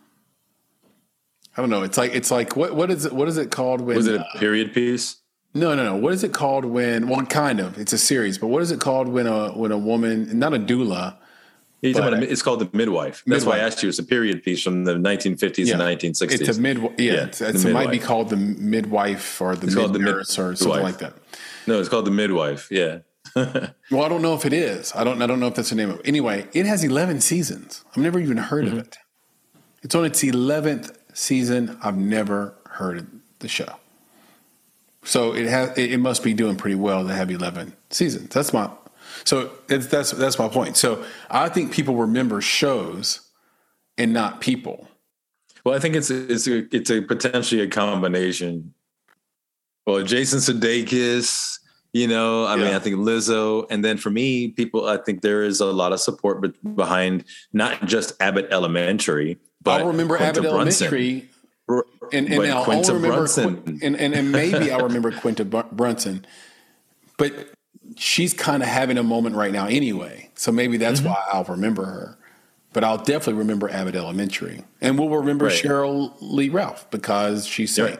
[1.56, 1.84] I don't know.
[1.84, 3.14] It's like it's like what what is it?
[3.14, 3.82] What is it called?
[3.82, 5.18] When, was it a uh, period piece?
[5.54, 5.96] No, no, no.
[5.96, 7.10] What is it called when?
[7.10, 7.78] Well, kind of.
[7.78, 10.60] It's a series, but what is it called when a when a woman, not a
[10.60, 11.18] doula?
[11.82, 13.24] A, it's called the midwife.
[13.26, 13.58] That's midwife.
[13.58, 13.90] why I asked you.
[13.90, 15.74] It's a period piece from the 1950s yeah.
[15.74, 16.42] and 1960s.
[16.42, 16.94] It's a midwife.
[16.98, 20.38] Yeah, yeah it's, it's, it might be called the midwife or the it's mid nurse
[20.38, 21.14] or something like that.
[21.68, 22.70] No, it's called the midwife.
[22.72, 23.00] Yeah.
[23.36, 24.94] well, I don't know if it is.
[24.96, 25.22] I don't.
[25.22, 26.08] I don't know if that's the name of it.
[26.08, 27.86] Anyway, it has 11 seasons.
[27.92, 28.80] I've never even heard mm-hmm.
[28.80, 28.98] of it.
[29.84, 31.78] It's on its 11th season.
[31.84, 33.08] I've never heard of
[33.40, 33.76] the show.
[35.04, 38.30] So it has it must be doing pretty well to have 11 seasons.
[38.30, 38.70] That's my
[39.24, 40.78] So that's that's that's my point.
[40.78, 43.30] So I think people remember shows
[43.98, 44.88] and not people.
[45.64, 48.74] Well, I think it's a, it's a, it's a potentially a combination.
[49.86, 51.60] Well, Jason Sudeikis,
[51.94, 52.64] you know, I yeah.
[52.64, 55.92] mean, I think Lizzo, and then for me, people, I think there is a lot
[55.92, 56.46] of support
[56.76, 60.88] behind not just Abbott Elementary, but I'll remember Quinta Abbott Brunson.
[60.88, 61.30] Elementary,
[62.14, 63.80] and, and now Quinta remember Brunson.
[63.82, 66.26] and, and and maybe I remember Quinta Brunson,
[67.18, 67.34] but
[68.00, 71.10] she's kind of having a moment right now anyway, so maybe that's mm-hmm.
[71.10, 72.18] why I'll remember her.
[72.72, 75.54] But I'll definitely remember Abbott Elementary, and we'll remember right.
[75.54, 77.98] Sheryl Lee Ralph because she sang.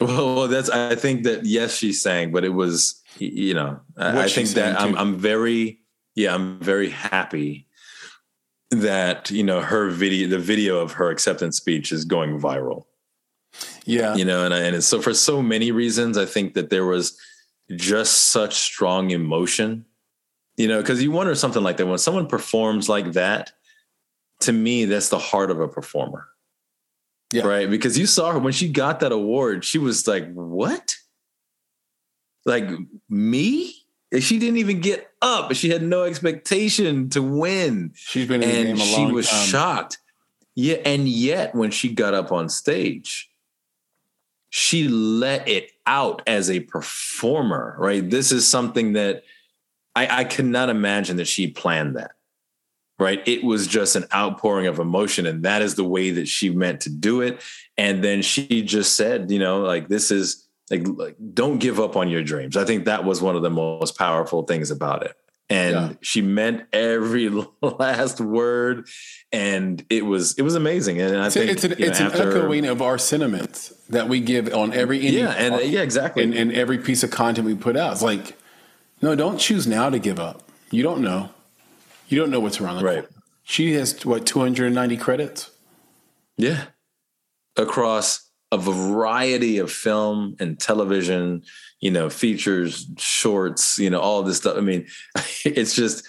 [0.00, 0.70] Well, well, that's.
[0.70, 3.80] I think that yes, she sang, but it was you know.
[3.96, 5.80] I, I think that I'm, I'm very
[6.14, 7.66] yeah, I'm very happy
[8.70, 12.84] that you know her video, the video of her acceptance speech is going viral.
[13.84, 16.86] Yeah, you know, and and it's, so for so many reasons, I think that there
[16.86, 17.18] was
[17.76, 19.84] just such strong emotion.
[20.56, 23.52] You know, because you wonder something like that when someone performs like that
[24.40, 26.28] to me, that's the heart of a performer.
[27.32, 27.46] Yeah.
[27.46, 27.68] Right.
[27.68, 30.96] Because you saw her when she got that award, she was like, What?
[32.44, 32.68] Like
[33.08, 33.74] me?
[34.18, 35.54] She didn't even get up.
[35.54, 37.92] She had no expectation to win.
[37.94, 39.46] She's been in and she was time.
[39.48, 39.98] shocked.
[40.54, 43.30] Yeah, and yet when she got up on stage,
[44.50, 48.08] she let it out as a performer, right?
[48.08, 49.24] This is something that
[49.94, 52.12] I, I could not imagine that she planned that
[52.98, 53.26] right?
[53.26, 55.26] It was just an outpouring of emotion.
[55.26, 57.40] And that is the way that she meant to do it.
[57.76, 61.96] And then she just said, you know, like, this is like, like don't give up
[61.96, 62.56] on your dreams.
[62.56, 65.16] I think that was one of the most powerful things about it.
[65.50, 65.92] And yeah.
[66.02, 67.28] she meant every
[67.62, 68.86] last word,
[69.32, 71.00] and it was it was amazing.
[71.00, 74.20] And I think it's an, it's know, an after, echoing of our sentiments that we
[74.20, 77.76] give on every yeah, and yeah, exactly, and, and every piece of content we put
[77.76, 77.92] out.
[77.92, 78.36] It's like,
[79.00, 80.42] no, don't choose now to give up.
[80.70, 81.30] You don't know.
[82.08, 82.94] You don't know what's around the right.
[83.00, 83.08] corner.
[83.42, 85.50] She has what 290 credits.
[86.36, 86.66] Yeah,
[87.56, 91.42] across a variety of film and television,
[91.80, 94.56] you know, features, shorts, you know, all this stuff.
[94.56, 94.86] I mean,
[95.44, 96.06] it's just,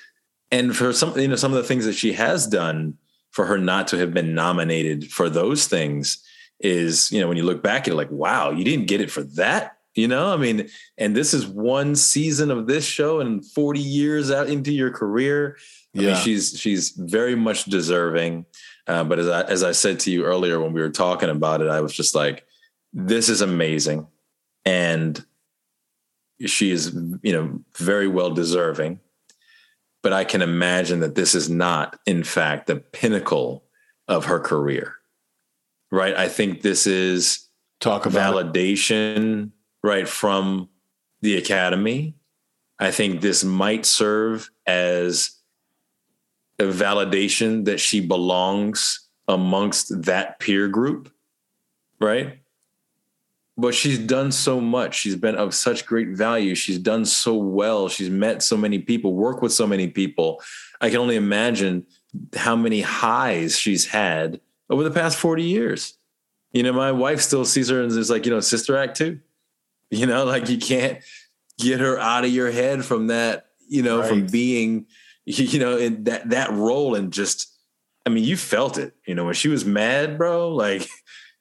[0.51, 2.97] and for some, you know, some of the things that she has done
[3.31, 6.23] for her not to have been nominated for those things
[6.59, 9.11] is, you know, when you look back at it, like, wow, you didn't get it
[9.11, 9.77] for that.
[9.95, 14.31] You know, I mean, and this is one season of this show and 40 years
[14.31, 15.57] out into your career.
[15.95, 16.13] I yeah.
[16.13, 18.45] mean, she's she's very much deserving.
[18.87, 21.61] Uh, but as I as I said to you earlier when we were talking about
[21.61, 22.45] it, I was just like,
[22.93, 24.07] this is amazing,
[24.63, 25.23] and
[26.45, 28.99] she is you know very well deserving.
[30.01, 33.65] But I can imagine that this is not, in fact, the pinnacle
[34.07, 34.95] of her career.
[35.91, 36.15] Right?
[36.15, 37.49] I think this is
[37.81, 39.51] talk about validation, it.
[39.83, 40.69] right, from
[41.21, 42.15] the academy.
[42.79, 45.31] I think this might serve as
[46.59, 51.11] a validation that she belongs amongst that peer group,
[51.99, 52.38] right?
[53.59, 54.95] But she's done so much.
[54.95, 56.55] She's been of such great value.
[56.55, 57.89] She's done so well.
[57.89, 60.41] She's met so many people, worked with so many people.
[60.79, 61.85] I can only imagine
[62.35, 64.39] how many highs she's had
[64.69, 65.97] over the past 40 years.
[66.53, 69.19] You know, my wife still sees her and is like, you know, Sister Act 2.
[69.91, 70.99] You know, like you can't
[71.57, 74.09] get her out of your head from that, you know, right.
[74.09, 74.85] from being
[75.25, 77.53] you know, in that that role and just
[78.05, 80.87] I mean, you felt it, you know, when she was mad, bro, like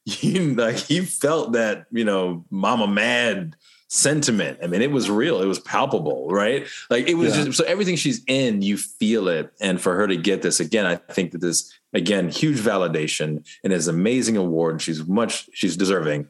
[0.23, 3.57] you like you felt that, you know, mama mad
[3.89, 4.59] sentiment.
[4.63, 6.67] I mean, it was real, it was palpable, right?
[6.89, 7.45] Like it was yeah.
[7.45, 9.53] just so everything she's in, you feel it.
[9.61, 13.73] And for her to get this again, I think that this again, huge validation and
[13.73, 14.81] is amazing award.
[14.81, 16.29] She's much she's deserving.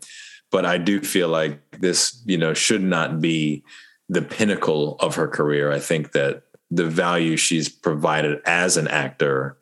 [0.51, 3.63] But I do feel like this, you know, should not be
[4.09, 5.71] the pinnacle of her career.
[5.71, 9.59] I think that the value she's provided as an actor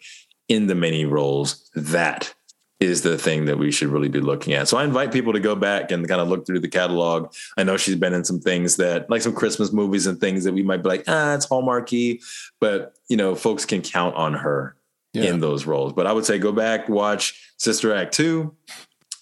[0.48, 2.35] in the many roles that
[2.78, 4.68] is the thing that we should really be looking at.
[4.68, 7.32] So I invite people to go back and kind of look through the catalog.
[7.56, 10.52] I know she's been in some things that like some Christmas movies and things that
[10.52, 12.22] we might be like, ah, it's Hallmarky,
[12.60, 14.76] but you know, folks can count on her
[15.14, 15.24] yeah.
[15.24, 15.94] in those roles.
[15.94, 18.54] But I would say go back, watch Sister Act 2.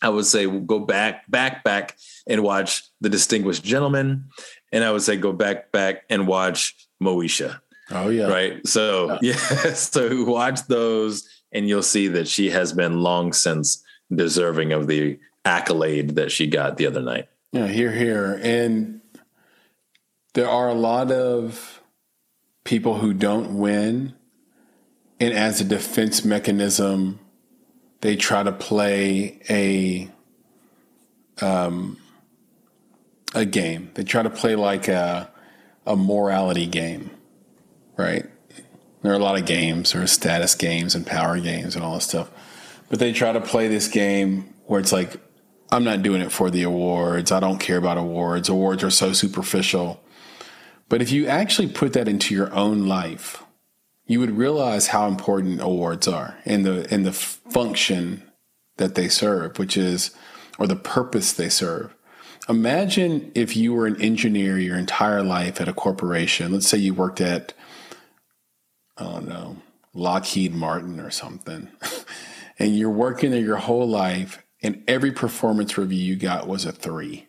[0.02, 1.96] I would say go back, back, back
[2.26, 4.26] and watch The Distinguished Gentleman.
[4.72, 7.61] And I would say go back, back and watch Moesha.
[7.90, 8.26] Oh yeah.
[8.26, 8.66] Right.
[8.66, 9.36] So yeah.
[9.50, 9.74] yeah.
[9.74, 13.82] So watch those and you'll see that she has been long since
[14.14, 17.28] deserving of the accolade that she got the other night.
[17.52, 18.40] Yeah, here, here.
[18.42, 19.00] And
[20.34, 21.82] there are a lot of
[22.64, 24.14] people who don't win.
[25.20, 27.20] And as a defense mechanism,
[28.00, 30.11] they try to play a
[31.40, 31.96] um,
[33.34, 33.90] a game.
[33.94, 35.30] They try to play like a
[35.86, 37.11] a morality game
[37.96, 38.26] right?
[39.05, 41.92] There are a lot of games, there are status games and power games and all
[41.92, 42.30] this stuff.
[42.88, 45.20] But they try to play this game where it's like,
[45.70, 47.30] I'm not doing it for the awards.
[47.30, 48.48] I don't care about awards.
[48.48, 50.02] Awards are so superficial.
[50.88, 53.44] But if you actually put that into your own life,
[54.07, 58.22] you would realize how important awards are and the and the function
[58.78, 60.12] that they serve, which is
[60.59, 61.94] or the purpose they serve.
[62.48, 66.52] Imagine if you were an engineer your entire life at a corporation.
[66.52, 67.52] Let's say you worked at
[68.97, 69.57] I don't know,
[69.92, 71.68] Lockheed Martin or something.
[72.59, 76.72] and you're working there your whole life and every performance review you got was a
[76.72, 77.26] 3.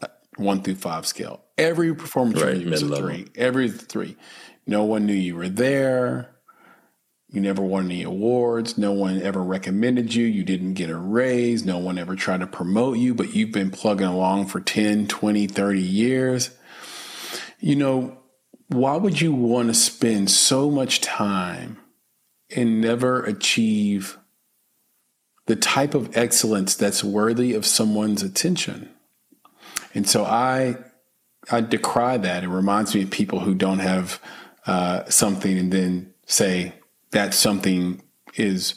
[0.00, 1.42] Uh, 1 through 5 scale.
[1.58, 3.26] Every performance right, review was a 3.
[3.34, 4.16] Every 3.
[4.66, 6.30] No one knew you were there.
[7.28, 8.78] You never won any awards.
[8.78, 10.24] No one ever recommended you.
[10.24, 11.64] You didn't get a raise.
[11.64, 15.46] No one ever tried to promote you, but you've been plugging along for 10, 20,
[15.48, 16.50] 30 years.
[17.58, 18.19] You know,
[18.70, 21.78] why would you want to spend so much time
[22.54, 24.16] and never achieve
[25.46, 28.88] the type of excellence that's worthy of someone's attention?
[29.92, 30.76] And so I
[31.50, 32.44] I decry that.
[32.44, 34.20] It reminds me of people who don't have
[34.66, 36.74] uh, something and then say
[37.10, 38.02] that something
[38.36, 38.74] is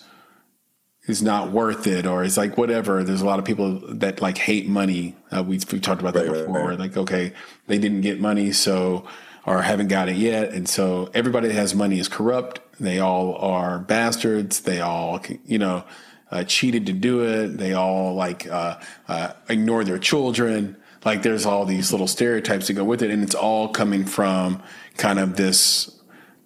[1.05, 3.03] is not worth it or it's like whatever.
[3.03, 5.15] There's a lot of people that like hate money.
[5.29, 6.59] Uh, we, we've talked about that right, before.
[6.59, 6.79] Right, right.
[6.79, 7.33] Like, okay,
[7.67, 9.05] they didn't get money, so
[9.45, 12.61] or haven't got it yet, and so everybody that has money is corrupt.
[12.79, 14.61] They all are bastards.
[14.61, 15.83] They all, you know,
[16.31, 17.57] uh, cheated to do it.
[17.57, 20.77] They all like uh, uh ignore their children.
[21.05, 24.63] Like, there's all these little stereotypes that go with it, and it's all coming from
[24.95, 25.99] kind of this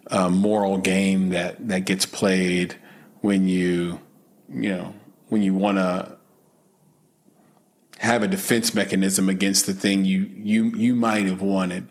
[0.09, 2.75] uh, moral game that that gets played
[3.21, 3.99] when you
[4.49, 4.93] you know
[5.27, 6.17] when you want to
[7.99, 11.87] have a defense mechanism against the thing you you you might have wanted.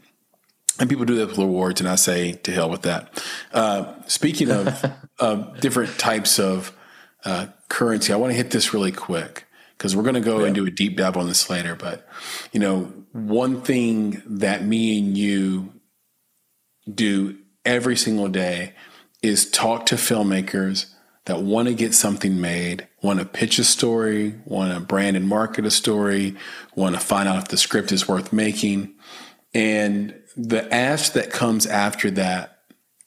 [0.78, 3.24] And people do that with awards, and I say to hell with that.
[3.52, 4.84] Uh, speaking of
[5.18, 6.76] of different types of
[7.24, 9.46] uh, currency, I want to hit this really quick
[9.76, 10.46] because we're going to go yeah.
[10.46, 11.74] and do a deep dive on this later.
[11.74, 12.06] But
[12.52, 15.72] you know, one thing that me and you
[16.92, 18.74] do every single day
[19.22, 20.92] is talk to filmmakers
[21.24, 25.26] that want to get something made, want to pitch a story, want to brand and
[25.26, 26.36] market a story,
[26.74, 28.94] want to find out if the script is worth making.
[29.52, 32.58] And the ask that comes after that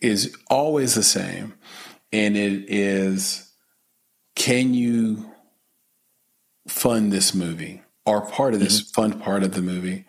[0.02, 1.54] is always the same.
[2.12, 3.46] And it is
[4.36, 5.32] can you
[6.68, 9.02] fund this movie or part of this mm-hmm.
[9.02, 10.06] fund part of the movie?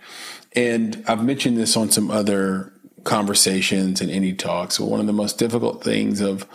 [0.54, 2.72] And I've mentioned this on some other
[3.04, 4.76] conversations and any talks.
[4.76, 6.46] So one of the most difficult things of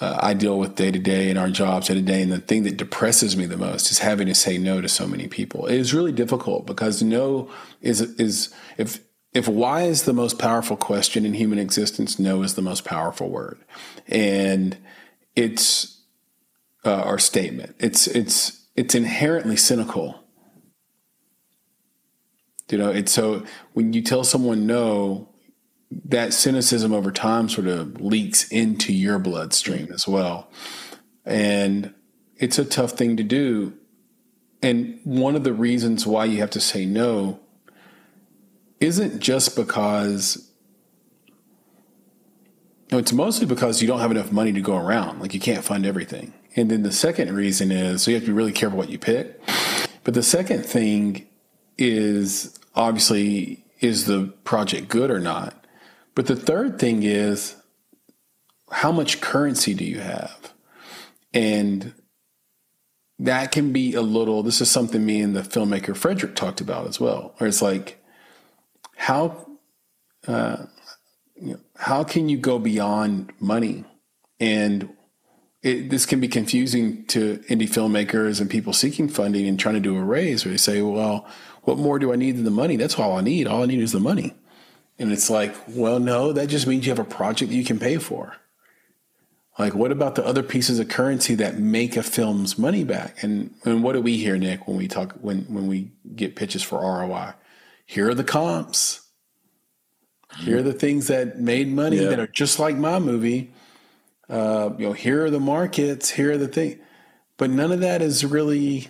[0.00, 2.38] uh, I deal with day to day in our jobs day to day, and the
[2.38, 5.66] thing that depresses me the most is having to say no to so many people.
[5.66, 9.00] It is really difficult because no is is if
[9.32, 13.30] if why is the most powerful question in human existence, no is the most powerful
[13.30, 13.58] word,
[14.06, 14.76] and
[15.34, 16.02] it's
[16.84, 17.74] uh, our statement.
[17.78, 20.20] It's it's it's inherently cynical.
[22.70, 25.32] You know, it's so when you tell someone no,
[26.06, 30.50] that cynicism over time sort of leaks into your bloodstream as well.
[31.24, 31.94] And
[32.36, 33.74] it's a tough thing to do.
[34.62, 37.41] And one of the reasons why you have to say no
[38.82, 40.50] isn't just because
[42.90, 45.20] no, it's mostly because you don't have enough money to go around.
[45.20, 46.34] Like you can't fund everything.
[46.56, 48.98] And then the second reason is so you have to be really careful what you
[48.98, 49.40] pick.
[50.04, 51.26] But the second thing
[51.78, 55.66] is obviously is the project good or not?
[56.14, 57.56] But the third thing is
[58.70, 60.52] how much currency do you have?
[61.32, 61.94] And
[63.18, 66.86] that can be a little, this is something me and the filmmaker Frederick talked about
[66.86, 68.01] as well, where it's like,
[69.02, 69.48] how,
[70.28, 70.66] uh,
[71.74, 73.84] how can you go beyond money?
[74.38, 74.90] And
[75.60, 79.80] it, this can be confusing to indie filmmakers and people seeking funding and trying to
[79.80, 81.26] do a raise where they say, well,
[81.62, 82.76] what more do I need than the money?
[82.76, 83.48] That's all I need.
[83.48, 84.34] All I need is the money.
[85.00, 87.80] And it's like, well, no, that just means you have a project that you can
[87.80, 88.36] pay for.
[89.58, 93.20] Like, what about the other pieces of currency that make a film's money back?
[93.22, 96.62] And and what do we hear, Nick, when we talk when when we get pitches
[96.62, 97.34] for ROI?
[97.92, 99.02] Here are the comps.
[100.38, 102.08] Here are the things that made money yeah.
[102.08, 103.52] that are just like my movie.
[104.30, 106.08] Uh, you know, here are the markets.
[106.08, 106.80] Here are the things,
[107.36, 108.88] but none of that is really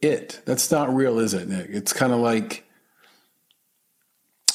[0.00, 0.40] it.
[0.44, 1.66] That's not real, is it, Nick?
[1.68, 2.64] It's kind of like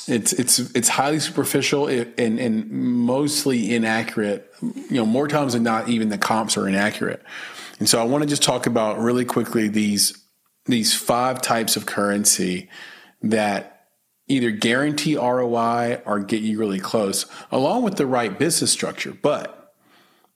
[0.07, 4.49] it's it's it's highly superficial and and mostly inaccurate.
[4.61, 7.21] You know, more times than not, even the comps are inaccurate.
[7.79, 10.23] And so, I want to just talk about really quickly these
[10.67, 12.69] these five types of currency
[13.21, 13.87] that
[14.27, 19.13] either guarantee ROI or get you really close, along with the right business structure.
[19.21, 19.73] But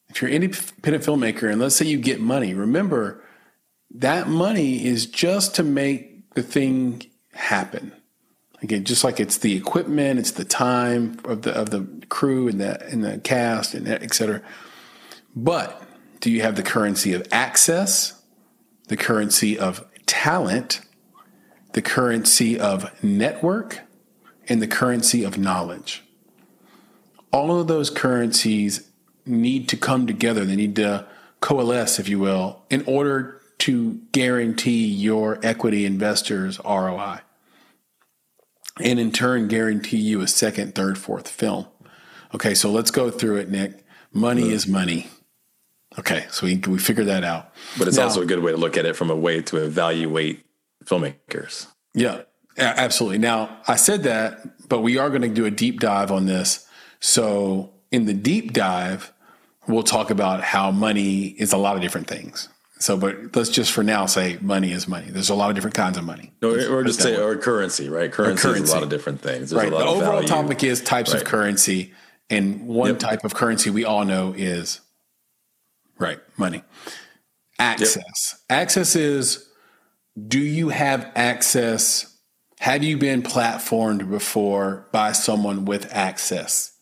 [0.10, 3.24] if you're an independent filmmaker and let's say you get money, remember
[3.96, 7.04] that money is just to make the thing
[7.34, 7.92] happen.
[8.62, 12.62] Again, just like it's the equipment, it's the time of the of the crew and
[12.62, 14.42] the and the cast and et cetera.
[15.36, 15.82] But
[16.20, 18.22] do you have the currency of access,
[18.88, 20.82] the currency of talent,
[21.72, 23.80] the currency of network,
[24.50, 26.04] and the currency of knowledge?
[27.32, 28.90] All of those currencies
[29.26, 30.44] need to come together.
[30.44, 31.08] They need to
[31.40, 37.22] coalesce, if you will, in order to guarantee your equity investors ROI
[38.82, 41.68] and in turn guarantee you a second, third, fourth film.
[42.36, 43.86] Okay, so let's go through it, Nick.
[44.12, 45.08] Money is money.
[46.00, 47.54] Okay, so we we figured that out.
[47.78, 49.58] But it's now, also a good way to look at it from a way to
[49.58, 50.46] evaluate
[50.86, 51.68] filmmakers.
[51.94, 52.22] Yeah,
[52.58, 53.18] absolutely.
[53.18, 56.66] Now, I said that, but we are going to do a deep dive on this.
[57.02, 59.12] So, in the deep dive,
[59.68, 62.48] we'll talk about how money is a lot of different things.
[62.80, 65.08] So, but let's just for now say money is money.
[65.10, 66.32] There's a lot of different kinds of money.
[66.42, 68.12] No, or just say or currency, right?
[68.12, 69.52] Currency, currency, is a lot of different things.
[69.52, 69.70] There's right.
[69.70, 70.28] The overall value.
[70.28, 71.22] topic is types right.
[71.22, 71.94] of currency,
[72.30, 73.00] and one yep.
[73.00, 74.80] type of currency we all know is
[76.02, 76.64] right money.
[77.60, 77.96] Access.
[78.50, 78.60] Yep.
[78.60, 79.48] Access is
[80.28, 82.18] do you have access?
[82.60, 86.74] Have you been platformed before by someone with access?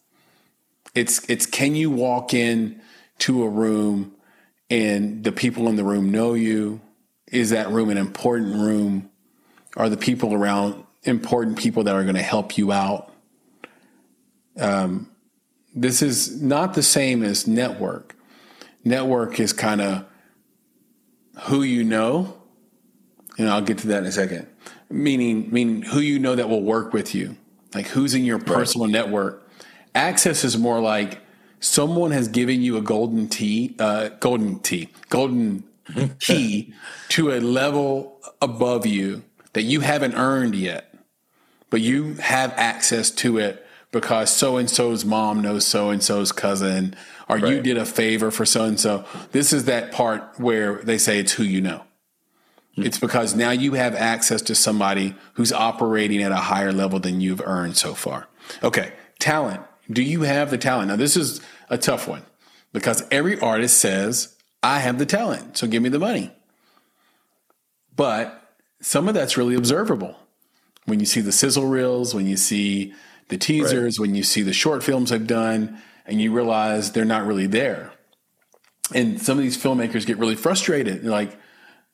[0.96, 2.82] It's it's can you walk in
[3.20, 4.16] to a room
[4.70, 6.82] and the people in the room know you?
[7.28, 9.10] Is that room an important room?
[9.78, 13.14] Are the people around important people that are going to help you out?
[14.58, 15.12] Um,
[15.76, 18.16] this is not the same as network.
[18.90, 20.06] Network is kind of
[21.44, 22.42] who you know,
[23.38, 24.48] and I'll get to that in a second.
[24.90, 27.38] Meaning, meaning who you know that will work with you,
[27.76, 28.94] like who's in your personal right.
[28.94, 29.48] network.
[29.94, 31.22] Access is more like
[31.60, 35.64] someone has given you a golden tea, uh, golden tea, golden
[36.20, 36.74] key
[37.10, 39.24] to a level above you
[39.54, 40.96] that you haven't earned yet,
[41.70, 46.32] but you have access to it because so and so's mom knows so and so's
[46.32, 46.96] cousin,
[47.30, 47.54] or right.
[47.54, 49.06] you did a favor for so and so.
[49.32, 51.84] This is that part where they say it's who you know.
[52.76, 52.84] Hmm.
[52.84, 57.22] It's because now you have access to somebody who's operating at a higher level than
[57.22, 58.28] you've earned so far.
[58.64, 59.62] Okay, talent.
[59.92, 60.90] Do you have the talent?
[60.90, 62.24] Now, this is a tough one
[62.74, 66.32] because every artist says, I have the talent, so give me the money.
[67.96, 70.16] But some of that's really observable.
[70.86, 72.94] When you see the sizzle reels, when you see
[73.28, 74.08] the teasers, right.
[74.08, 75.80] when you see the short films I've done,
[76.10, 77.92] and you realize they're not really there.
[78.94, 81.04] And some of these filmmakers get really frustrated.
[81.04, 81.38] They're like,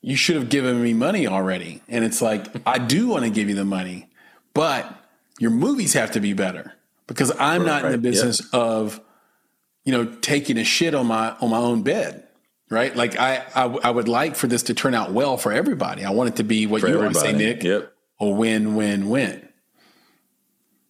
[0.00, 1.82] you should have given me money already.
[1.88, 4.08] And it's like, I do want to give you the money,
[4.54, 4.90] but
[5.38, 6.72] your movies have to be better
[7.06, 9.00] because I'm right, not in the business of,
[9.84, 12.22] you know, taking a shit on my on my own bed.
[12.68, 12.96] Right.
[12.96, 16.04] Like I, I, I would like for this to turn out well for everybody.
[16.04, 17.62] I want it to be what for you want to say, Nick.
[17.62, 17.92] Yep.
[18.18, 19.48] A win, win, win.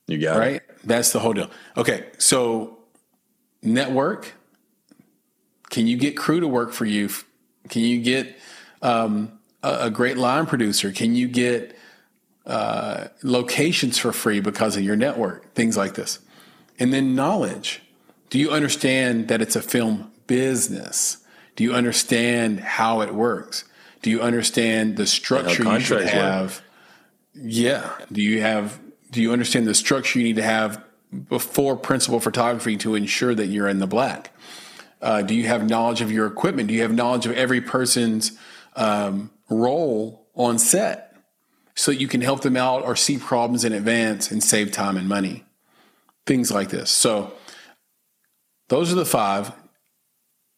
[0.06, 0.56] You got right?
[0.56, 0.62] It.
[0.84, 1.50] That's the whole deal.
[1.76, 2.06] Okay.
[2.16, 2.75] So
[3.66, 4.34] network.
[5.70, 7.10] Can you get crew to work for you?
[7.68, 8.38] Can you get
[8.82, 10.92] um, a, a great line producer?
[10.92, 11.76] Can you get
[12.46, 16.20] uh, locations for free because of your network, things like this.
[16.78, 17.82] And then knowledge.
[18.30, 21.18] Do you understand that it's a film business?
[21.56, 23.64] Do you understand how it works?
[24.02, 26.56] Do you understand the structure you should have?
[26.56, 26.62] Work.
[27.34, 27.90] Yeah.
[28.12, 28.78] Do you have
[29.10, 30.84] do you understand the structure you need to have
[31.16, 34.30] before principal photography to ensure that you're in the black?
[35.00, 36.68] Uh, do you have knowledge of your equipment?
[36.68, 38.32] Do you have knowledge of every person's
[38.74, 41.06] um, role on set?
[41.76, 45.08] so you can help them out or see problems in advance and save time and
[45.08, 45.44] money.
[46.24, 46.90] Things like this.
[46.90, 47.34] So
[48.68, 49.52] those are the five.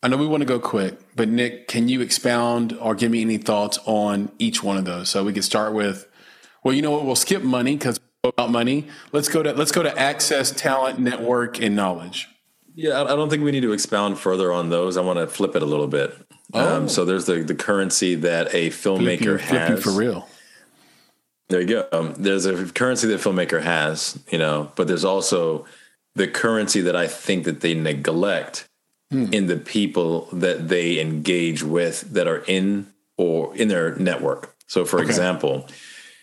[0.01, 3.21] I know we want to go quick, but Nick, can you expound or give me
[3.21, 5.11] any thoughts on each one of those?
[5.11, 6.07] So we can start with,
[6.63, 7.05] well, you know what?
[7.05, 8.89] We'll skip money because about money.
[9.13, 12.29] Let's go to let's go to access, talent, network, and knowledge.
[12.75, 14.97] Yeah, I don't think we need to expound further on those.
[14.97, 16.15] I want to flip it a little bit.
[16.53, 16.77] Oh.
[16.77, 20.29] Um, so there's the the currency that a filmmaker flipping, has for real.
[21.49, 21.89] There you go.
[21.93, 25.65] Um, there's a currency that filmmaker has, you know, but there's also
[26.15, 28.69] the currency that I think that they neglect
[29.11, 29.33] hmm.
[29.33, 34.55] in the people that they engage with that are in or in their network.
[34.67, 35.07] So, for okay.
[35.07, 35.67] example,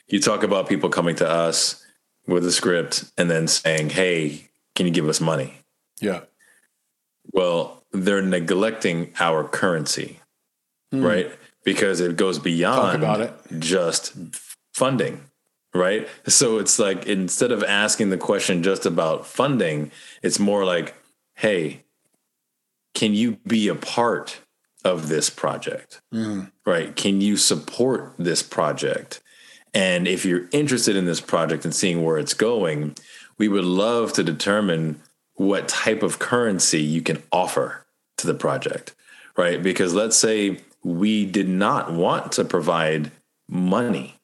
[0.08, 1.85] you talk about people coming to us
[2.28, 5.60] with a script and then saying, "Hey, can you give us money?"
[6.00, 6.22] Yeah.
[7.32, 10.20] Well, they're neglecting our currency,
[10.92, 11.04] hmm.
[11.04, 11.32] right?
[11.64, 13.34] Because it goes beyond it.
[13.60, 14.14] just
[14.74, 15.22] funding,
[15.74, 16.08] right?
[16.28, 20.96] So it's like instead of asking the question just about funding, it's more like,
[21.34, 21.84] hey,
[22.94, 24.40] can you be a part
[24.84, 26.02] of this project?
[26.14, 26.52] Mm.
[26.66, 26.96] Right?
[26.96, 29.22] Can you support this project?
[29.76, 32.96] And if you're interested in this project and seeing where it's going,
[33.38, 35.02] we would love to determine
[35.34, 37.86] what type of currency you can offer
[38.18, 38.96] to the project,
[39.36, 39.62] right?
[39.62, 43.12] Because let's say we did not want to provide
[43.50, 44.16] money,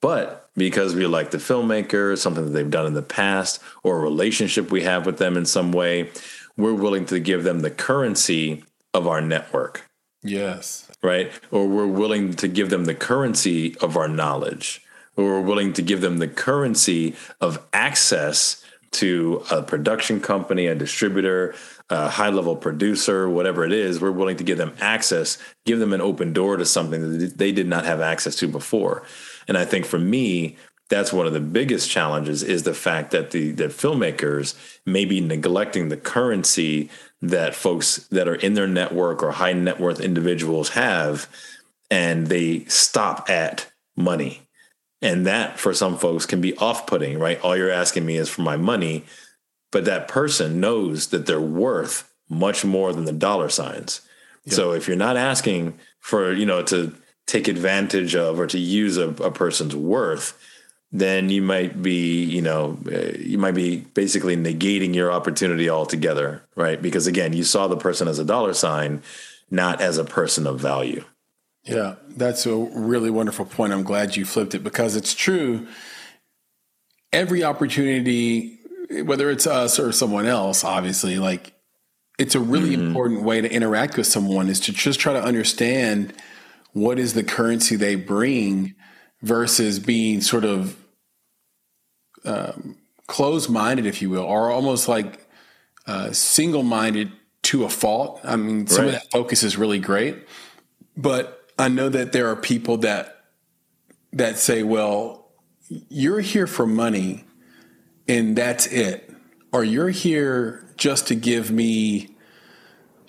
[0.00, 4.00] but because we like the filmmaker, something that they've done in the past, or a
[4.00, 6.10] relationship we have with them in some way,
[6.56, 8.62] we're willing to give them the currency
[8.94, 9.88] of our network.
[10.22, 10.89] Yes.
[11.02, 11.32] Right?
[11.50, 14.82] Or we're willing to give them the currency of our knowledge.
[15.16, 20.74] Or we're willing to give them the currency of access to a production company, a
[20.74, 21.54] distributor,
[21.88, 24.00] a high level producer, whatever it is.
[24.00, 27.52] We're willing to give them access, give them an open door to something that they
[27.52, 29.04] did not have access to before.
[29.46, 30.56] And I think for me,
[30.90, 35.20] that's one of the biggest challenges is the fact that the that filmmakers may be
[35.20, 36.90] neglecting the currency
[37.22, 41.28] that folks that are in their network or high net worth individuals have
[41.90, 44.42] and they stop at money.
[45.02, 47.40] And that for some folks can be off-putting right?
[47.40, 49.04] All you're asking me is for my money
[49.72, 54.00] but that person knows that they're worth much more than the dollar signs.
[54.44, 54.54] Yep.
[54.54, 56.94] so if you're not asking for you know to
[57.26, 60.36] take advantage of or to use a, a person's worth
[60.92, 66.42] then you might be, you know, uh, you might be basically negating your opportunity altogether,
[66.56, 66.82] right?
[66.82, 69.02] Because again, you saw the person as a dollar sign,
[69.50, 71.04] not as a person of value.
[71.64, 73.72] Yeah, that's a really wonderful point.
[73.72, 75.68] I'm glad you flipped it because it's true.
[77.12, 78.58] Every opportunity,
[79.04, 81.52] whether it's us or someone else, obviously, like
[82.18, 82.88] it's a really mm-hmm.
[82.88, 86.14] important way to interact with someone is to just try to understand
[86.72, 88.74] what is the currency they bring
[89.22, 90.76] versus being sort of
[92.24, 95.26] um, closed minded, if you will, or almost like
[95.86, 97.12] uh, single minded
[97.42, 98.20] to a fault.
[98.22, 98.94] I mean, some right.
[98.94, 100.26] of that focus is really great,
[100.96, 103.24] but I know that there are people that
[104.12, 105.28] that say, "Well,
[105.88, 107.24] you're here for money,
[108.08, 109.12] and that's it,"
[109.52, 112.16] or "You're here just to give me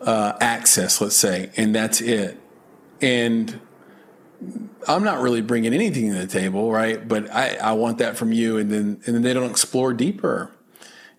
[0.02, 2.40] uh, access, let's say, and that's it,"
[3.02, 3.60] and
[4.88, 7.06] I'm not really bringing anything to the table, right?
[7.08, 10.52] But I, I want that from you, and then and then they don't explore deeper.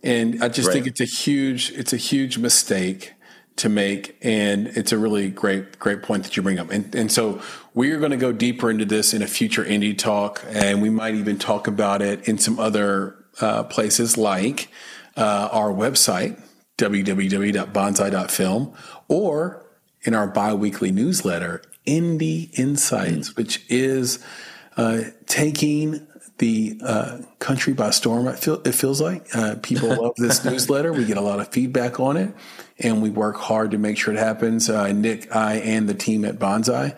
[0.03, 0.75] And I just right.
[0.75, 3.13] think it's a huge it's a huge mistake
[3.57, 6.71] to make, and it's a really great great point that you bring up.
[6.71, 7.41] And and so
[7.75, 10.91] we are going to go deeper into this in a future indie talk, and we
[10.91, 14.69] might even talk about it in some other uh, places like
[15.17, 16.41] uh, our website
[16.79, 18.75] www.bonsai.film
[19.09, 19.65] or
[20.05, 23.37] in our biweekly newsletter Indie Insights, mm.
[23.37, 24.19] which is
[24.77, 26.07] uh, taking
[26.39, 28.27] the uh, country by storm.
[28.27, 30.93] It, feel, it feels like uh, people love this newsletter.
[30.93, 32.35] We get a lot of feedback on it,
[32.79, 34.71] and we work hard to make sure it happens.
[34.71, 36.97] Uh, Nick, I, and the team at Bonsai.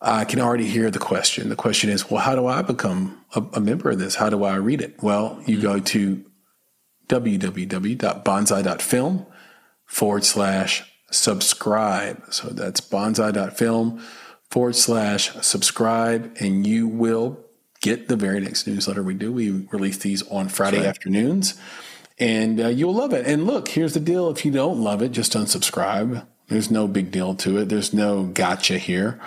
[0.00, 1.48] I can already hear the question.
[1.48, 4.14] The question is, well, how do I become a, a member of this?
[4.14, 5.02] How do I read it?
[5.02, 6.24] Well, you mm go to
[7.08, 9.26] www.bonsai.film
[9.86, 12.32] forward slash subscribe.
[12.32, 14.02] So that's bonsai.film
[14.50, 17.44] forward slash subscribe, and you will
[17.80, 19.32] get the very next newsletter we do.
[19.32, 21.58] We release these on Friday afternoons,
[22.18, 23.26] and uh, you'll love it.
[23.26, 26.26] And look, here's the deal if you don't love it, just unsubscribe.
[26.48, 29.20] There's no big deal to it, there's no gotcha here.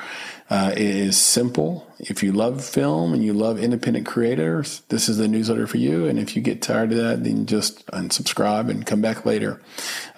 [0.52, 1.88] Uh, it is simple.
[1.98, 6.08] If you love film and you love independent creators, this is the newsletter for you.
[6.08, 9.62] And if you get tired of that, then just unsubscribe and come back later.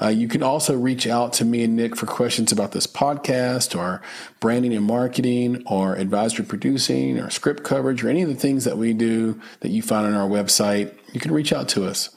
[0.01, 3.77] Uh, you can also reach out to me and Nick for questions about this podcast
[3.77, 4.01] or
[4.39, 8.79] branding and marketing or advisory producing or script coverage or any of the things that
[8.79, 10.97] we do that you find on our website.
[11.13, 12.09] You can reach out to us.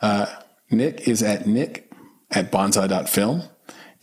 [0.00, 0.26] Uh,
[0.70, 1.90] Nick is at nick
[2.30, 3.42] at bonsai.film.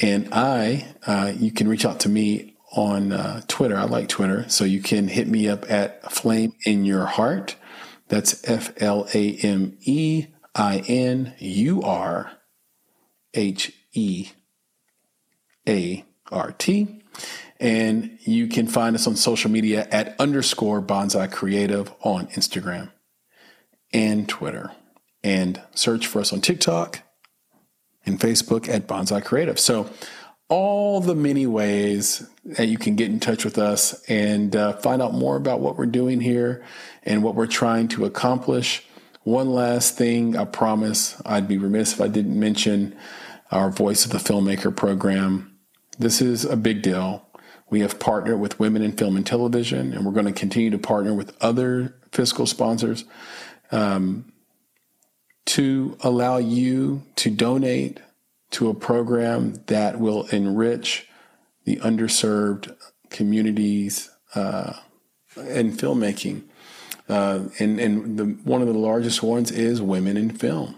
[0.01, 3.77] And I, uh, you can reach out to me on uh, Twitter.
[3.77, 4.47] I like Twitter.
[4.49, 7.55] So you can hit me up at Flame in Your Heart.
[8.07, 12.31] That's F L A M E I N U R
[13.33, 14.29] H E
[15.67, 17.01] A R T.
[17.59, 22.91] And you can find us on social media at underscore bonsai creative on Instagram
[23.93, 24.71] and Twitter.
[25.23, 27.03] And search for us on TikTok
[28.05, 29.59] and Facebook at bonsai creative.
[29.59, 29.89] So
[30.51, 35.01] all the many ways that you can get in touch with us and uh, find
[35.01, 36.61] out more about what we're doing here
[37.03, 38.85] and what we're trying to accomplish.
[39.23, 42.93] One last thing, I promise I'd be remiss if I didn't mention
[43.49, 45.57] our Voice of the Filmmaker program.
[45.97, 47.25] This is a big deal.
[47.69, 50.77] We have partnered with Women in Film and Television, and we're going to continue to
[50.77, 53.05] partner with other fiscal sponsors
[53.71, 54.33] um,
[55.45, 58.01] to allow you to donate
[58.51, 61.07] to a program that will enrich
[61.65, 62.75] the underserved
[63.09, 64.73] communities uh,
[65.35, 66.43] in filmmaking.
[67.09, 70.75] Uh, and and the, one of the largest ones is women in film.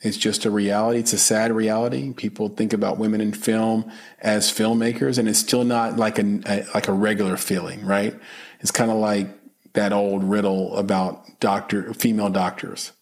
[0.00, 0.98] It's just a reality.
[0.98, 2.12] It's a sad reality.
[2.12, 6.66] People think about women in film as filmmakers, and it's still not like a, a
[6.74, 8.14] like a regular feeling, right?
[8.60, 9.28] It's kind of like
[9.74, 12.92] that old riddle about doctor female doctors,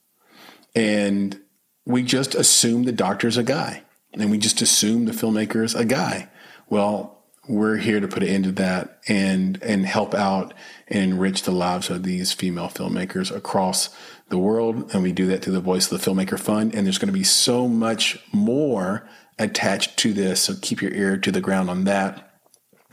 [0.75, 1.41] and
[1.87, 3.83] we just assume the doctor's a guy,
[4.15, 6.29] and we just assume the filmmaker is a guy.
[6.69, 10.55] Well, we're here to put an end to that and and help out
[10.89, 13.91] and enrich the lives of these female filmmakers across
[14.29, 14.93] the world.
[14.95, 16.75] And we do that through the voice of the filmmaker fund.
[16.75, 19.09] And there's going to be so much more
[19.39, 20.43] attached to this.
[20.43, 22.41] So keep your ear to the ground on that.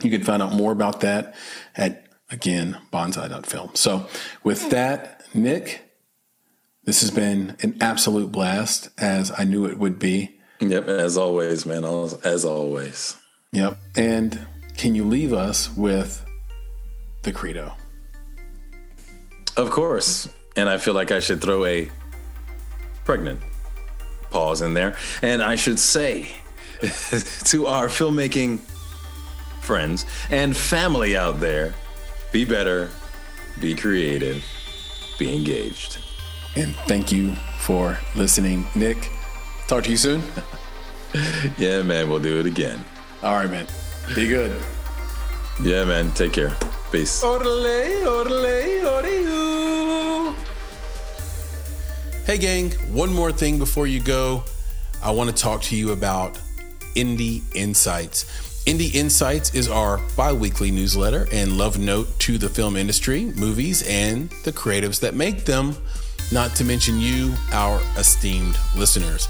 [0.02, 1.34] You can find out more about that
[1.76, 4.06] at again bonsai.film so
[4.42, 5.80] with that nick
[6.84, 11.66] this has been an absolute blast as i knew it would be yep as always
[11.66, 13.16] man as always
[13.52, 13.78] Yep.
[13.96, 14.46] And
[14.76, 16.24] can you leave us with
[17.22, 17.72] the credo?
[19.56, 20.28] Of course.
[20.56, 21.90] And I feel like I should throw a
[23.04, 23.40] pregnant
[24.30, 24.96] pause in there.
[25.22, 26.30] And I should say
[26.80, 28.60] to our filmmaking
[29.60, 31.74] friends and family out there
[32.32, 32.90] be better,
[33.60, 34.44] be creative,
[35.18, 35.98] be engaged.
[36.56, 39.10] And thank you for listening, Nick.
[39.68, 40.22] Talk to you soon.
[41.58, 42.82] yeah, man, we'll do it again.
[43.22, 43.66] All right, man.
[44.14, 44.58] Be good.
[45.62, 46.10] Yeah, man.
[46.12, 46.56] Take care.
[46.90, 47.22] Peace.
[47.22, 48.78] Orale, orale,
[52.24, 52.70] hey, gang.
[52.92, 54.42] One more thing before you go.
[55.02, 56.40] I want to talk to you about
[56.94, 58.64] Indie Insights.
[58.64, 63.82] Indie Insights is our bi weekly newsletter and love note to the film industry, movies,
[63.86, 65.76] and the creatives that make them,
[66.32, 69.28] not to mention you, our esteemed listeners.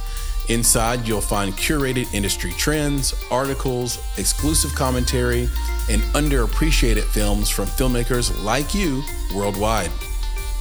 [0.49, 5.43] Inside, you'll find curated industry trends, articles, exclusive commentary,
[5.91, 9.03] and underappreciated films from filmmakers like you
[9.35, 9.91] worldwide.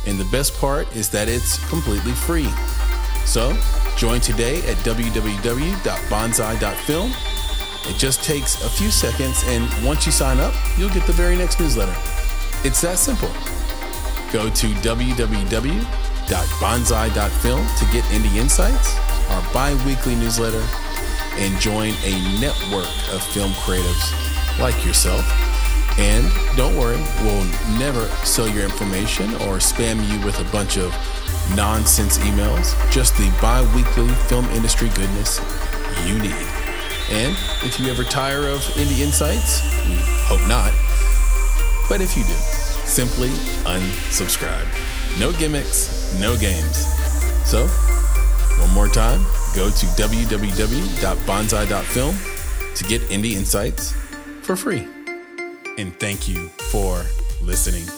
[0.05, 2.49] And the best part is that it's completely free.
[3.25, 3.57] So,
[3.95, 7.13] join today at www.bonsai.film.
[7.89, 11.37] It just takes a few seconds, and once you sign up, you'll get the very
[11.37, 11.95] next newsletter.
[12.65, 13.31] It's that simple.
[14.33, 20.63] Go to www.bonsai.film to get indie insights our bi weekly newsletter,
[21.35, 25.25] and join a network of film creatives like yourself.
[25.99, 27.45] And don't worry, we'll
[27.79, 30.91] never sell your information or spam you with a bunch of
[31.55, 35.39] nonsense emails, just the bi weekly film industry goodness
[36.05, 36.47] you need.
[37.09, 39.95] And if you ever tire of Indie Insights, we
[40.27, 40.73] hope not,
[41.87, 42.33] but if you do,
[42.85, 43.29] simply
[43.63, 44.67] unsubscribe.
[45.19, 46.85] No gimmicks, no games.
[47.45, 47.67] So,
[48.59, 49.19] one more time,
[49.55, 52.15] go to www.bonsai.film
[52.75, 53.93] to get indie insights
[54.41, 54.87] for free.
[55.77, 57.03] And thank you for
[57.41, 57.96] listening.